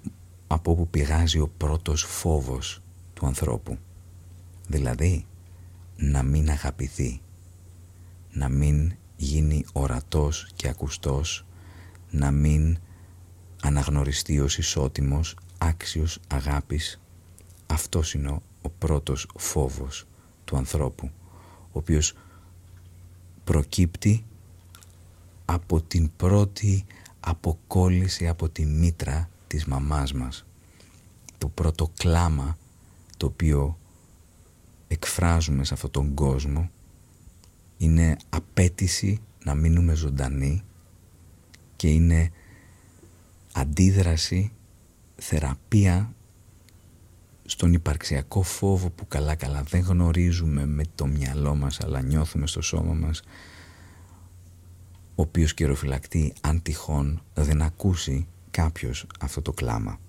[0.47, 2.83] από όπου πηγάζει ο πρώτος φόβος
[3.15, 3.79] του ανθρώπου.
[4.69, 5.27] Δηλαδή
[5.97, 7.21] να μην αγαπηθεί
[8.33, 11.45] να μην γίνει ορατός και ακουστός
[12.11, 12.79] να μην
[13.63, 17.01] αναγνωριστεί ως ισότιμος, άξιος αγάπης.
[17.67, 20.07] Αυτός είναι ο πρώτος φόβος
[20.45, 21.11] του ανθρώπου,
[21.63, 22.15] ο οποίος
[23.45, 24.25] προκύπτει
[25.45, 26.85] από την πρώτη
[27.21, 30.45] αποκόλληση από τη μήτρα της μαμάς μας.
[31.39, 32.59] Το πρώτο κλάμα
[33.17, 33.79] το οποίο
[34.89, 36.71] εκφράζουμε σε αυτόν τον κόσμο
[37.79, 40.63] είναι απέτηση να μείνουμε ζωντανοί
[41.81, 42.31] και είναι
[43.53, 44.53] αντίδραση,
[45.17, 46.15] θεραπεία
[47.45, 52.61] στον υπαρξιακό φόβο που καλά καλά δεν γνωρίζουμε με το μυαλό μας αλλά νιώθουμε στο
[52.61, 53.23] σώμα μας
[55.15, 60.01] ο οποίος καιροφυλακτεί αν τυχόν δεν ακούσει κάποιος αυτό το κλάμα.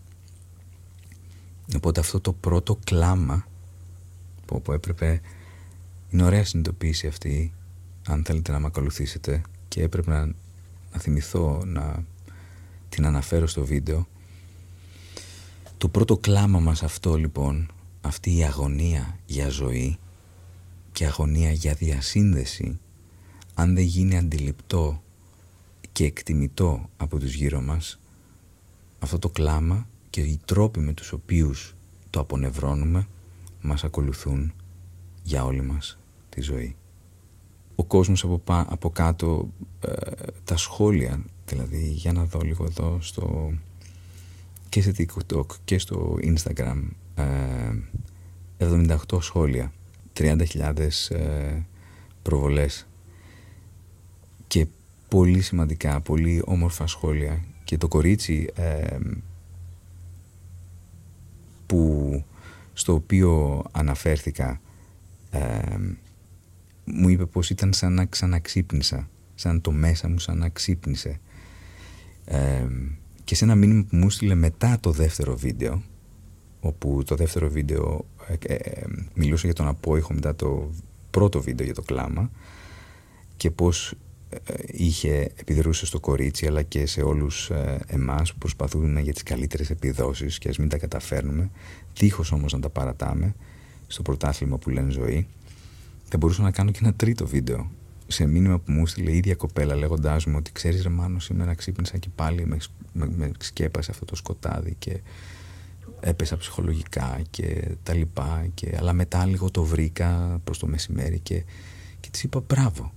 [1.75, 3.45] Οπότε αυτό το πρώτο κλάμα
[4.45, 5.21] που, που έπρεπε
[6.09, 7.53] είναι ωραία συνειδητοποίηση αυτή
[8.07, 10.33] αν θέλετε να με ακολουθήσετε και έπρεπε να,
[10.93, 12.05] να θυμηθώ να
[12.89, 14.07] την αναφέρω στο βίντεο.
[15.77, 17.71] Το πρώτο κλάμα μας αυτό λοιπόν
[18.01, 19.97] αυτή η αγωνία για ζωή
[20.91, 22.79] και αγωνία για διασύνδεση
[23.53, 25.01] αν δεν γίνει αντιληπτό
[25.91, 27.99] και εκτιμητό από τους γύρω μας
[28.99, 31.75] αυτό το κλάμα και οι τρόποι με τους οποίους
[32.09, 33.07] το απονευρώνουμε
[33.61, 34.53] μας ακολουθούν
[35.23, 35.97] για όλη μας
[36.29, 36.75] τη ζωή
[37.81, 39.49] ο κόσμος από, από κάτω
[39.81, 39.91] ε,
[40.43, 43.53] τα σχόλια δηλαδή για να δω λίγο εδώ στο
[44.69, 46.81] και σε TikTok και στο Instagram
[47.15, 47.25] ε,
[48.57, 49.73] 78 σχόλια
[50.17, 50.77] 30.000
[51.09, 51.61] ε,
[52.21, 52.87] προβολές
[54.47, 54.67] και
[55.07, 58.97] πολύ σημαντικά, πολύ όμορφα σχόλια και το κορίτσι ε,
[61.65, 62.23] που
[62.73, 64.61] στο οποίο αναφέρθηκα
[66.83, 71.19] μου είπε πως ήταν σαν να ξαναξύπνησα σαν το μέσα μου σαν να ξύπνησε.
[73.23, 75.81] Και σε ένα μήνυμα που μου στείλε μετά το δεύτερο βίντεο
[76.59, 80.71] όπου το δεύτερο βίντεο ε, ε, μιλούσε για τον απόϊχο μετά το
[81.09, 82.31] πρώτο βίντεο για το κλάμα
[83.37, 83.93] και πως
[84.29, 89.23] ε, είχε επιδρούσε στο κορίτσι αλλά και σε όλους ε, εμάς που προσπαθούν για τις
[89.23, 91.49] καλύτερες επιδόσεις και ας μην τα καταφέρνουμε
[91.93, 93.35] δίχως όμως να τα παρατάμε
[93.87, 95.27] στο πρωτάθλημα που λένε ζωή
[96.11, 97.71] θα μπορούσα να κάνω και ένα τρίτο βίντεο
[98.07, 101.53] σε μήνυμα που μου στείλε η ίδια κοπέλα λέγοντάς μου ότι ξέρεις ρε Μάνο σήμερα
[101.53, 102.57] ξύπνησα και πάλι με,
[102.93, 105.01] με, με σκέπασε αυτό το σκοτάδι και
[105.99, 111.43] έπεσα ψυχολογικά και τα λοιπά και, αλλά μετά λίγο το βρήκα προς το μεσημέρι και,
[111.99, 112.93] και της είπα μπράβο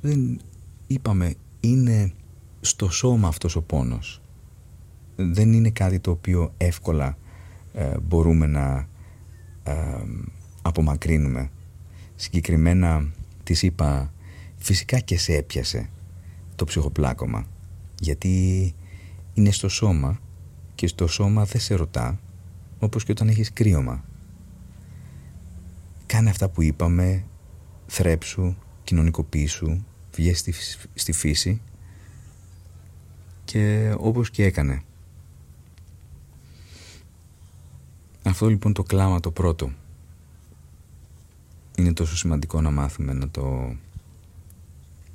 [0.00, 0.40] δεν
[0.86, 2.12] είπαμε είναι
[2.60, 4.20] στο σώμα αυτός ο πόνος.
[5.16, 7.18] Δεν είναι κάτι το οποίο εύκολα
[7.72, 8.88] ε, μπορούμε να
[9.62, 9.74] ε,
[10.62, 11.50] απομακρύνουμε
[12.16, 13.10] συγκεκριμένα
[13.42, 14.12] της είπα
[14.56, 15.90] φυσικά και σε έπιασε
[16.54, 17.46] το ψυχοπλάκωμα
[18.00, 18.74] γιατί
[19.34, 20.20] είναι στο σώμα
[20.74, 22.20] και στο σώμα δεν σε ρωτά
[22.78, 24.04] όπως και όταν έχεις κρύωμα.
[26.06, 27.24] Κάνε αυτά που είπαμε
[27.86, 28.54] θρέψου,
[28.84, 30.54] κοινωνικοποιήσου βγες στη,
[30.94, 31.60] στη φύση
[33.44, 34.82] και όπως και έκανε
[38.22, 39.72] αυτό λοιπόν το κλάμα το πρώτο
[41.76, 43.76] είναι τόσο σημαντικό να μάθουμε να το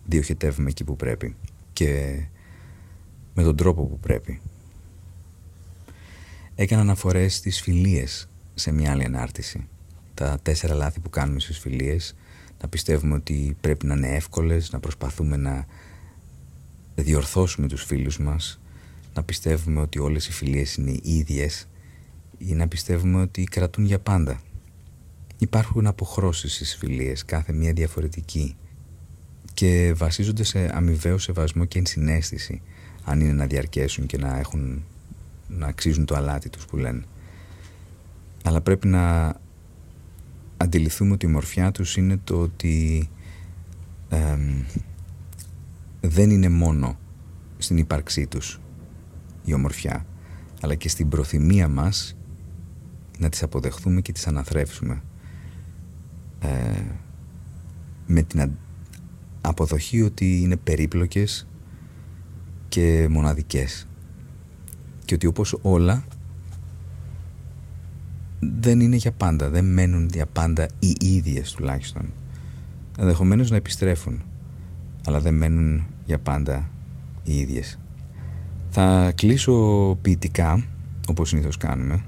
[0.06, 1.36] διοχετεύουμε εκεί που πρέπει
[1.74, 2.22] και
[3.34, 4.42] με τον τρόπο που πρέπει.
[6.56, 9.68] Έκανα αναφορές στις φιλίες σε μια άλλη ανάρτηση.
[10.14, 12.16] Τα τέσσερα λάθη που κάνουμε στις φιλίες,
[12.62, 15.66] να πιστεύουμε ότι πρέπει να είναι εύκολες, να προσπαθούμε να
[16.96, 18.60] διορθώσουμε τους φίλους μας,
[19.14, 21.68] να πιστεύουμε ότι όλες οι φιλίες είναι ίδιες
[22.38, 24.42] ή να πιστεύουμε ότι κρατούν για πάντα.
[25.42, 28.56] Υπάρχουν αποχρώσεις στις φιλίες, κάθε μία διαφορετική
[29.54, 32.62] και βασίζονται σε αμοιβαίο σεβασμό και ενσυναίσθηση
[33.04, 34.84] αν είναι να διαρκέσουν και να έχουν
[35.48, 37.04] να αξίζουν το αλάτι τους που λένε.
[38.44, 39.36] Αλλά πρέπει να
[40.58, 43.10] αντιληφθούμε ότι η μορφιά τους είναι το ότι
[46.02, 47.00] δεν είναι μόνο
[47.58, 48.60] στην ύπαρξή τους
[49.46, 50.06] η ομορφιά
[50.62, 52.18] αλλά και στην προθυμία μας
[53.20, 55.02] να τις αποδεχθούμε και τις αναθρέψουμε
[56.42, 56.82] ε,
[58.08, 58.52] με την
[59.42, 61.48] αποδοχή ότι είναι περίπλοκες
[62.70, 63.88] και μοναδικές.
[65.06, 66.04] Και ότι όπως όλα
[68.40, 72.14] δεν είναι για πάντα, δεν μένουν για πάντα οι ίδιες τουλάχιστον.
[72.98, 74.24] Ενδεχομένως να επιστρέφουν
[75.06, 76.70] αλλά δεν μένουν για πάντα
[77.24, 77.80] οι ίδιες.
[78.70, 80.64] Θα κλείσω ποιητικά
[81.08, 82.04] όπως συνήθως κάνουμε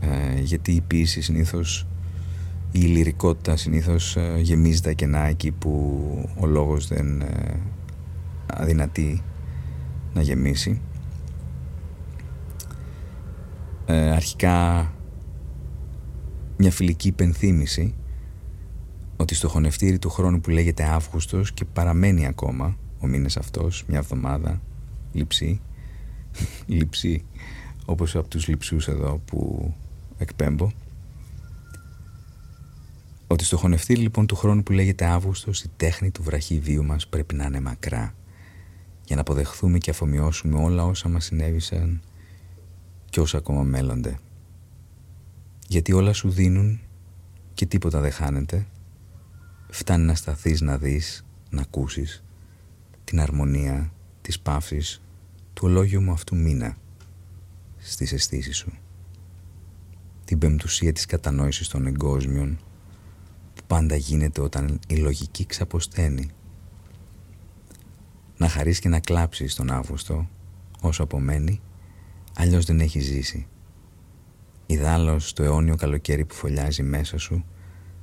[0.00, 1.86] ε, γιατί η ποίηση συνήθως
[2.72, 7.60] η λυρικότητα συνήθως ε, γεμίζει τα κενά εκεί που ο λόγος δεν ε,
[8.46, 9.22] αδυνατεί
[10.14, 10.80] να γεμίσει.
[13.86, 14.92] Ε, αρχικά
[16.56, 17.94] μια φιλική υπενθύμηση
[19.16, 23.98] ότι στο χωνευτήρι του χρόνου που λέγεται Αύγουστος και παραμένει ακόμα ο μήνες αυτός, μια
[23.98, 24.60] εβδομάδα,
[25.12, 25.60] λειψή,
[26.66, 27.24] λειψή
[27.84, 29.72] όπως από τους λειψούς εδώ που
[30.18, 30.70] εκπέμπω
[33.32, 37.34] ότι στο χωνευτήρι λοιπόν του χρόνου που λέγεται Αύγουστος η τέχνη του βραχή μας πρέπει
[37.34, 38.14] να είναι μακρά
[39.04, 42.02] για να αποδεχθούμε και αφομοιώσουμε όλα όσα μας συνέβησαν
[43.10, 44.18] και όσα ακόμα μέλλονται.
[45.68, 46.80] Γιατί όλα σου δίνουν
[47.54, 48.66] και τίποτα δεν χάνεται.
[49.68, 52.24] Φτάνει να σταθείς να δεις, να ακούσεις
[53.04, 55.00] την αρμονία της παύσης
[55.52, 56.76] του ολόγιου μου αυτού μήνα
[57.78, 58.72] στις αισθήσεις σου.
[60.24, 62.69] Την πεμπτουσία της κατανόησης των εγκόσμιων που
[63.70, 66.30] πάντα γίνεται όταν η λογική ξαποσταίνει.
[68.36, 70.28] Να χαρείς και να κλάψεις τον Αύγουστο
[70.80, 71.60] όσο απομένει
[72.36, 73.46] αλλιώς δεν έχεις ζήσει.
[74.66, 77.44] Ιδάλλως το αιώνιο καλοκαίρι που φωλιάζει μέσα σου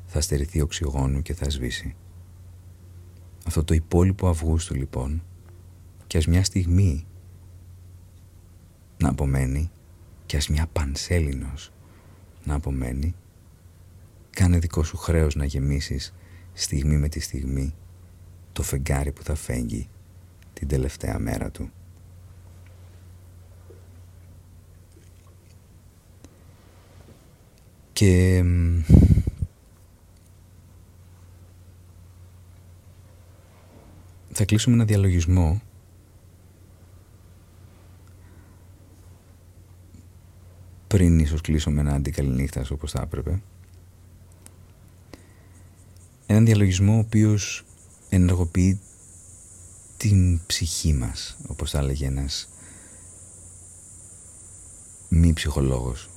[0.06, 1.96] θα στερηθεί οξυγόνου και θα σβήσει.
[3.46, 5.24] Αυτό το υπόλοιπο Αυγούστου λοιπόν
[6.08, 7.06] και ας μια στιγμή
[8.98, 9.72] να απομένει
[10.26, 11.72] και ας μια πανσέλινος
[12.44, 13.16] να απομένει
[14.38, 16.14] κάνε δικό σου χρέος να γεμίσεις
[16.54, 17.74] στιγμή με τη στιγμή
[18.54, 19.90] το φεγγάρι που θα φέγγει
[20.54, 21.70] την τελευταία μέρα του.
[27.94, 28.44] Και
[34.32, 35.62] θα κλείσουμε ένα διαλογισμό
[40.88, 43.42] πριν ίσως κλείσω με ένα αντικαληνύχτας όπως θα έπρεπε
[46.28, 47.64] έναν διαλογισμό ο οποίος
[48.10, 48.80] ενεργοποιεί
[49.98, 52.50] την ψυχή μας όπως θα έλεγε ένας
[55.10, 56.10] μη ψυχολόγος.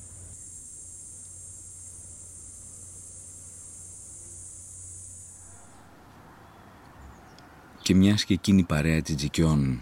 [7.81, 9.79] Και μιας και εκείνη η παρέα της Τζικιών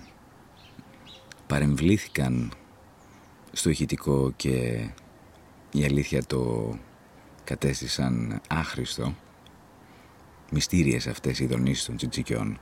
[1.48, 2.54] παρεμβλήθηκαν
[3.52, 4.88] στο ηχητικό και
[5.72, 6.74] η αλήθεια το
[7.44, 9.16] κατέστησαν άχρηστο
[10.52, 12.60] μυστήριες αυτές οι δονήσεις των τσιτσικιών.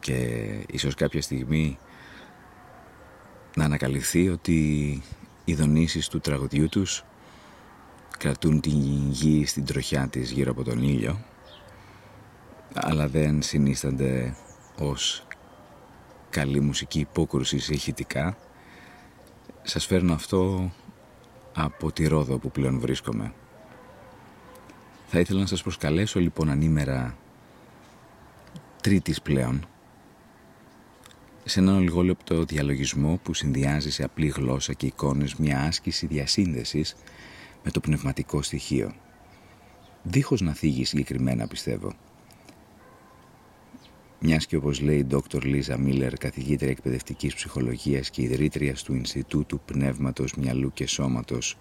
[0.00, 1.78] Και ίσως κάποια στιγμή
[3.56, 5.02] να ανακαλυφθεί ότι
[5.44, 7.04] οι δονήσεις του τραγουδιού τους
[8.18, 11.24] κρατούν την γη στην τροχιά της γύρω από τον ήλιο
[12.74, 14.36] αλλά δεν συνίστανται
[14.78, 15.26] ως
[16.30, 18.36] καλή μουσική υπόκρουση σε ηχητικά.
[19.62, 20.72] Σας φέρνω αυτό
[21.54, 23.32] από τη Ρόδο που πλέον βρίσκομαι
[25.06, 27.16] θα ήθελα να σας προσκαλέσω λοιπόν ανήμερα
[28.82, 29.66] τρίτης πλέον
[31.44, 36.94] σε έναν λιγόλεπτο διαλογισμό που συνδυάζει σε απλή γλώσσα και εικόνες μια άσκηση διασύνδεσης
[37.64, 38.94] με το πνευματικό στοιχείο.
[40.02, 41.92] Δίχως να θίγει συγκεκριμένα πιστεύω.
[44.20, 45.42] Μιας και όπως λέει η Dr.
[45.42, 51.56] Λίζα Μίλλερ, καθηγήτρια εκπαιδευτικής ψυχολογίας και ιδρύτριας του Ινστιτούτου Πνεύματος, Μυαλού και Σώματος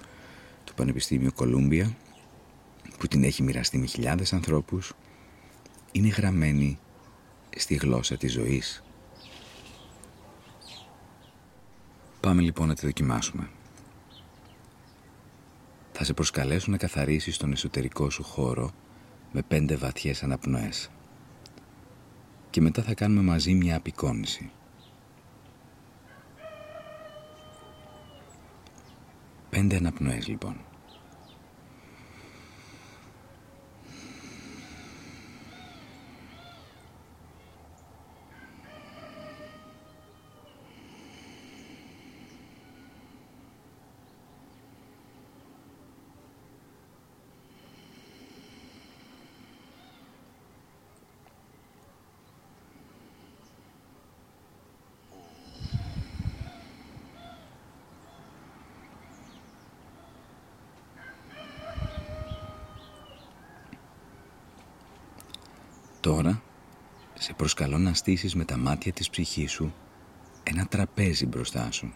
[0.63, 1.95] του Πανεπιστήμιου Κολούμπια,
[3.03, 4.93] που την έχει μοιραστεί με χιλιάδες ανθρώπους,
[5.91, 6.79] είναι γραμμένη
[7.55, 8.83] στη γλώσσα της ζωής.
[12.19, 13.49] Πάμε λοιπόν να τη δοκιμάσουμε.
[15.91, 18.71] Θα σε προσκαλέσω να καθαρίσεις τον εσωτερικό σου χώρο
[19.31, 20.89] με πέντε βαθιές αναπνοές.
[22.49, 24.51] Και μετά θα κάνουμε μαζί μια απεικόνηση.
[29.49, 30.55] Πέντε αναπνοές λοιπόν.
[66.03, 66.41] Τώρα
[67.33, 69.73] σε προσκαλώ να στήσεις με τα μάτια της ψυχής σου
[70.43, 71.93] ένα τραπέζι μπροστά σου.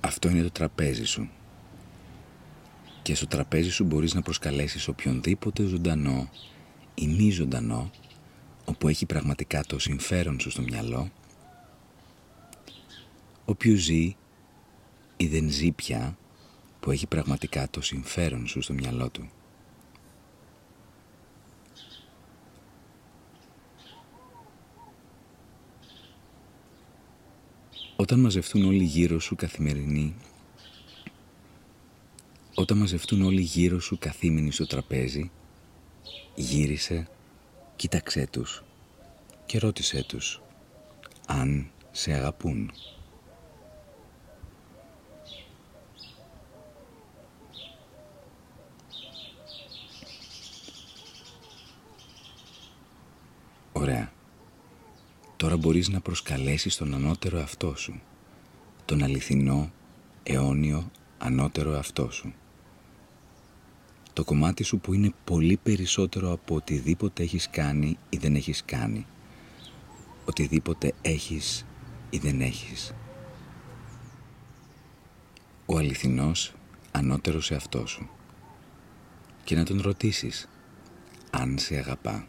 [0.00, 1.28] Αυτό είναι το τραπέζι σου.
[3.02, 6.30] Και στο τραπέζι σου μπορείς να προσκαλέσεις οποιονδήποτε ζωντανό
[6.94, 7.90] ή μη ζωντανό
[8.64, 11.10] όπου έχει πραγματικά το συμφέρον σου στο μυαλό
[13.44, 14.16] όποιο ζει
[15.16, 16.18] ή δεν ζει πια
[16.80, 19.30] που έχει πραγματικά το συμφέρον σου στο μυαλό του.
[27.96, 30.14] Όταν μαζευτούν όλοι γύρω σου καθημερινοί,
[32.54, 35.30] όταν μαζευτούν όλοι γύρω σου καθήμενοι στο τραπέζι,
[36.34, 37.08] γύρισε,
[37.76, 38.62] κοίταξέ τους
[39.46, 40.42] και ρώτησέ τους
[41.26, 42.72] αν σε αγαπούν.
[53.72, 54.15] Ωραία.
[55.36, 58.00] Τώρα μπορείς να προσκαλέσεις τον ανώτερο αυτό σου,
[58.84, 59.72] τον αληθινό,
[60.22, 62.34] αιώνιο, ανώτερο αυτό σου.
[64.12, 69.06] Το κομμάτι σου που είναι πολύ περισσότερο από οτιδήποτε έχεις κάνει ή δεν έχεις κάνει.
[70.24, 71.66] Οτιδήποτε έχεις
[72.10, 72.94] ή δεν έχεις.
[75.66, 76.52] Ο αληθινός,
[76.92, 78.08] ανώτερος αυτό σου.
[79.44, 80.48] Και να τον ρωτήσεις
[81.30, 82.26] αν σε αγαπά.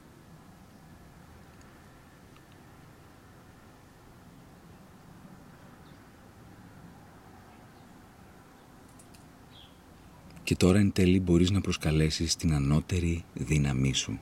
[10.48, 14.20] Και τώρα εν τέλει μπορείς να προσκαλέσεις την ανώτερη δύναμή σου.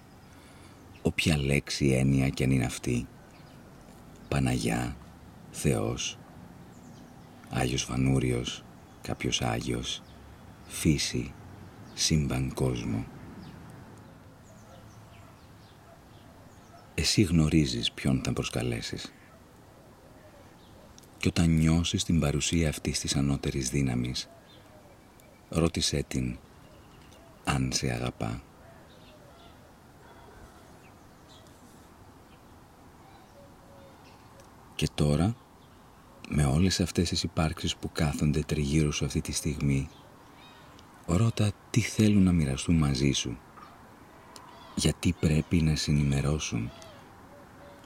[1.01, 3.07] Όποια λέξη έννοια και αν είναι αυτή.
[4.27, 4.97] Παναγιά,
[5.51, 6.17] Θεός,
[7.49, 8.63] Άγιος Φανούριος,
[9.01, 10.01] κάποιος Άγιος,
[10.65, 11.33] φύση,
[11.93, 13.05] σύμπαν κόσμο.
[16.95, 19.13] Εσύ γνωρίζεις ποιον θα προσκαλέσεις.
[21.17, 24.29] Και όταν νιώσεις την παρουσία αυτής της ανώτερης δύναμης,
[25.57, 26.37] Ρώτησέ την
[27.43, 28.41] αν σε αγαπά.
[34.75, 35.35] Και τώρα,
[36.29, 39.89] με όλες αυτές τις υπάρξεις που κάθονται τριγύρω σου αυτή τη στιγμή,
[41.05, 43.37] ρώτα τι θέλουν να μοιραστούν μαζί σου.
[44.75, 46.71] Γιατί πρέπει να συνημερώσουν.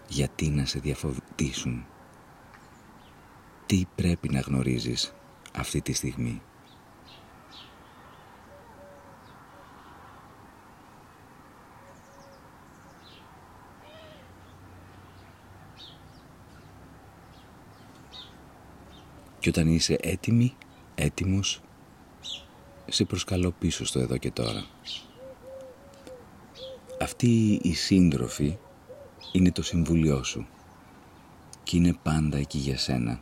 [0.07, 1.85] Γιατί να σε διαφωτίσουν.
[3.65, 5.13] Τι πρέπει να γνωρίζεις
[5.53, 6.41] αυτή τη στιγμή.
[19.39, 20.53] Και όταν είσαι έτοιμη,
[20.95, 21.61] έτοιμος,
[22.87, 24.63] σε προσκαλώ πίσω στο εδώ και τώρα.
[27.01, 28.57] Αυτή η σύντροφη
[29.31, 30.47] είναι το συμβουλίο σου
[31.63, 33.21] και είναι πάντα εκεί για σένα.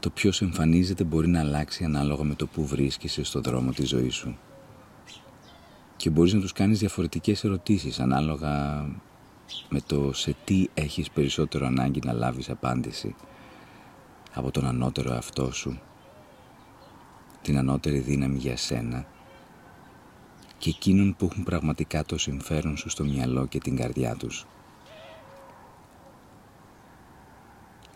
[0.00, 4.14] Το ποιος εμφανίζεται μπορεί να αλλάξει ανάλογα με το που βρίσκεσαι στο δρόμο της ζωής
[4.14, 4.38] σου.
[5.96, 8.84] Και μπορείς να τους κάνεις διαφορετικές ερωτήσεις ανάλογα
[9.68, 13.14] με το σε τι έχεις περισσότερο ανάγκη να λάβεις απάντηση
[14.36, 15.80] από τον ανώτερο αυτό σου,
[17.42, 19.06] την ανώτερη δύναμη για σένα
[20.58, 24.46] και εκείνων που έχουν πραγματικά το συμφέρον σου στο μυαλό και την καρδιά τους.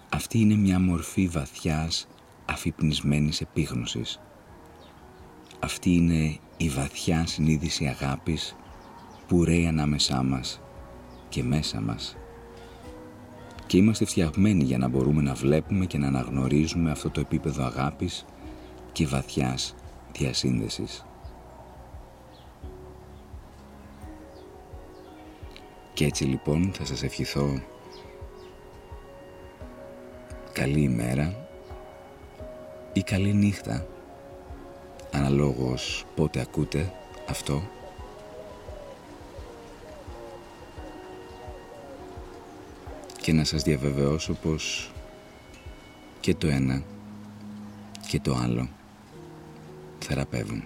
[0.08, 2.08] Αυτή είναι μια μορφή βαθιάς
[2.44, 4.20] αφυπνισμένης επίγνωσης.
[5.60, 8.56] Αυτή είναι η βαθιά συνείδηση αγάπης
[9.26, 10.60] που ρέει ανάμεσά μας
[11.28, 12.16] και μέσα μας.
[13.70, 18.24] Και είμαστε φτιαγμένοι για να μπορούμε να βλέπουμε και να αναγνωρίζουμε αυτό το επίπεδο αγάπης
[18.92, 19.74] και βαθιάς
[20.12, 21.04] διασύνδεσης.
[25.94, 27.62] Και έτσι λοιπόν θα σας ευχηθώ
[30.52, 31.48] καλή ημέρα
[32.92, 33.86] ή καλή νύχτα
[35.12, 36.92] αναλόγως πότε ακούτε
[37.28, 37.62] αυτό
[43.20, 44.90] και να σας διαβεβαιώσω πως
[46.20, 46.82] και το ένα
[48.08, 48.68] και το άλλο
[49.98, 50.64] θεραπεύουν.